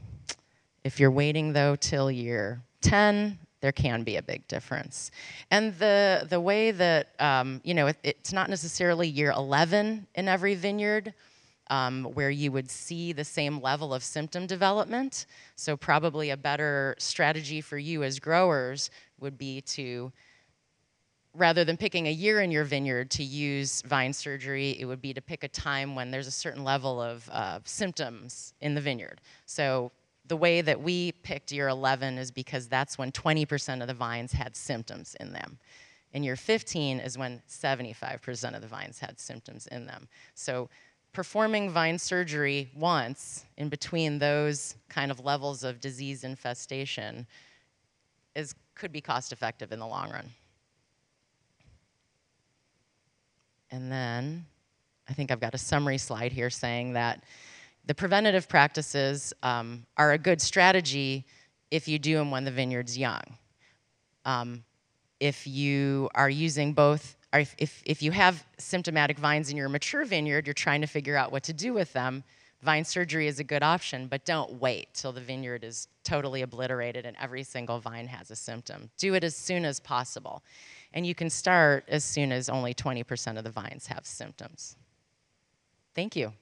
if 0.84 1.00
you're 1.00 1.12
waiting, 1.12 1.54
though, 1.54 1.78
till 1.78 2.12
year 2.12 2.62
10, 2.82 3.38
there 3.62 3.72
can 3.72 4.04
be 4.04 4.18
a 4.18 4.22
big 4.22 4.48
difference. 4.48 5.12
And 5.50 5.78
the, 5.78 6.28
the 6.30 6.42
way 6.42 6.72
that, 6.72 7.10
um, 7.20 7.62
you 7.64 7.74
know, 7.74 7.88
it, 7.88 7.98
it's 8.04 8.34
not 8.34 8.50
necessarily 8.50 9.08
year 9.08 9.32
11 9.32 10.08
in 10.16 10.28
every 10.28 10.56
vineyard 10.56 11.14
um, 11.72 12.04
where 12.14 12.30
you 12.30 12.52
would 12.52 12.70
see 12.70 13.14
the 13.14 13.24
same 13.24 13.62
level 13.62 13.94
of 13.94 14.04
symptom 14.04 14.46
development. 14.46 15.26
So, 15.56 15.78
probably 15.78 16.32
a 16.32 16.38
better 16.38 16.96
strategy 17.00 17.62
for 17.62 17.78
you 17.78 18.04
as 18.04 18.20
growers 18.20 18.92
would 19.22 19.38
be 19.38 19.62
to, 19.62 20.12
rather 21.34 21.64
than 21.64 21.78
picking 21.78 22.08
a 22.08 22.12
year 22.12 22.42
in 22.42 22.52
your 22.52 22.66
vineyard 22.66 23.10
to 23.12 23.24
use 23.24 23.82
vine 23.84 24.12
surgery, 24.12 24.72
it 24.80 24.86
would 24.86 25.02
be 25.02 25.14
to 25.14 25.22
pick 25.22 25.46
a 25.46 25.48
time 25.48 25.96
when 25.96 26.12
there's 26.12 26.28
a 26.28 26.32
certain 26.32 26.66
level 26.66 27.02
of 27.02 27.30
uh, 27.32 27.60
symptoms 27.64 28.54
in 28.60 28.76
the 28.76 28.82
vineyard. 28.82 29.22
So, 29.46 29.94
the 30.32 30.38
way 30.38 30.62
that 30.62 30.82
we 30.82 31.12
picked 31.12 31.52
year 31.52 31.68
11 31.68 32.18
is 32.18 32.32
because 32.32 32.70
that's 32.70 32.98
when 32.98 33.12
20% 33.12 33.82
of 33.82 33.88
the 33.90 33.94
vines 33.94 34.32
had 34.32 34.56
symptoms 34.56 35.14
in 35.20 35.34
them. 35.34 35.60
And 36.14 36.24
year 36.24 36.38
15 36.38 37.02
is 37.02 37.18
when 37.18 37.42
75% 37.50 38.56
of 38.56 38.62
the 38.62 38.68
vines 38.70 38.98
had 38.98 39.20
symptoms 39.20 39.68
in 39.68 39.86
them. 39.86 40.08
So 40.34 40.70
performing 41.12 41.70
vine 41.70 42.00
surgery 42.00 42.72
once 42.74 43.44
in 43.58 43.68
between 43.68 44.20
those 44.20 44.78
kind 44.88 45.12
of 45.12 45.20
levels 45.20 45.66
of 45.66 45.82
disease 45.82 46.24
infestation 46.24 47.28
is, 48.34 48.56
could 48.74 48.94
be 48.94 49.02
cost 49.02 49.34
effective 49.34 49.74
in 49.74 49.80
the 49.80 49.88
long 49.88 50.12
run. 50.12 50.30
And 53.70 53.92
then 53.92 54.46
I 55.10 55.14
think 55.14 55.30
I've 55.30 55.42
got 55.42 55.56
a 55.56 55.58
summary 55.58 55.98
slide 55.98 56.32
here 56.32 56.50
saying 56.50 56.94
that 56.94 57.22
the 57.86 57.96
preventative 57.96 58.48
practices 58.48 59.34
um, 59.44 59.86
are 59.98 60.14
a 60.14 60.18
good 60.18 60.42
strategy 60.42 61.26
if 61.72 61.88
you 61.88 61.98
do 61.98 62.16
them 62.16 62.32
when 62.32 62.46
the 62.46 62.52
vineyard's 62.52 62.98
young. 62.98 63.22
Um, 64.26 64.64
if 65.20 65.48
you 65.48 66.10
are 66.16 66.30
using 66.30 66.74
both, 66.74 67.16
if, 67.34 67.56
if, 67.58 67.82
if 67.86 68.04
you 68.04 68.12
have 68.12 68.46
symptomatic 68.58 69.18
vines 69.18 69.50
in 69.50 69.58
your 69.58 69.70
mature 69.70 70.06
vineyard, 70.06 70.46
you're 70.46 70.54
trying 70.54 70.82
to 70.82 70.88
figure 70.88 71.16
out 71.16 71.32
what 71.32 71.44
to 71.44 71.54
do 71.54 71.74
with 71.74 71.94
them, 71.94 72.24
vine 72.62 72.84
surgery 72.84 73.28
is 73.28 73.40
a 73.40 73.44
good 73.44 73.64
option, 73.64 74.08
but 74.08 74.26
don't 74.26 74.54
wait 74.54 74.94
till 74.94 75.12
the 75.12 75.22
vineyard 75.22 75.64
is 75.64 75.88
totally 76.04 76.42
obliterated 76.42 77.06
and 77.06 77.16
every 77.20 77.44
single 77.44 77.80
vine 77.80 78.08
has 78.08 78.30
a 78.30 78.36
symptom. 78.36 78.90
Do 78.98 79.14
it 79.16 79.24
as 79.24 79.36
soon 79.36 79.66
as 79.66 79.80
possible. 79.80 80.44
and 80.94 81.08
you 81.08 81.16
can 81.16 81.30
start 81.30 81.86
as 81.88 82.04
soon 82.04 82.34
as 82.34 82.50
only 82.50 82.74
20% 82.74 83.38
of 83.38 83.46
the 83.46 83.50
vines 83.50 83.88
have 83.88 84.06
symptoms. 84.06 84.76
Thank 85.96 86.18
you. 86.18 86.34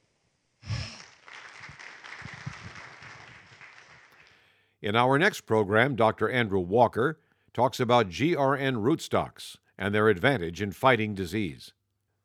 In 4.82 4.96
our 4.96 5.20
next 5.20 5.42
program, 5.42 5.96
Dr. 5.96 6.30
Andrew 6.30 6.60
Walker 6.60 7.20
talks 7.54 7.80
about 7.80 8.10
GRN 8.10 8.78
rootstocks 8.78 9.58
and 9.78 9.94
their 9.94 10.08
advantage 10.08 10.62
in 10.62 10.72
fighting 10.72 11.14
disease. 11.14 11.74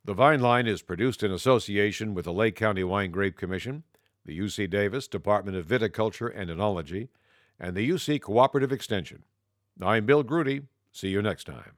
The 0.05 0.15
Vine 0.15 0.41
Line 0.41 0.67
is 0.67 0.83
produced 0.83 1.23
in 1.23 1.33
association 1.33 2.15
with 2.15 2.27
the 2.27 2.33
Lake 2.33 2.55
County 2.55 2.85
Wine 2.85 3.11
Grape 3.11 3.37
Commission, 3.37 3.83
the 4.25 4.39
UC 4.39 4.71
Davis 4.71 5.09
Department 5.09 5.57
of 5.57 5.67
Viticulture 5.67 6.31
and 6.35 6.51
Enology, 6.51 7.09
and 7.59 7.77
the 7.77 7.89
UC 7.89 8.21
Cooperative 8.21 8.73
Extension. 8.73 9.25
I'm 9.83 10.07
Bill 10.07 10.23
Grudy. 10.23 10.63
See 10.93 11.09
you 11.09 11.23
next 11.23 11.45
time. 11.45 11.73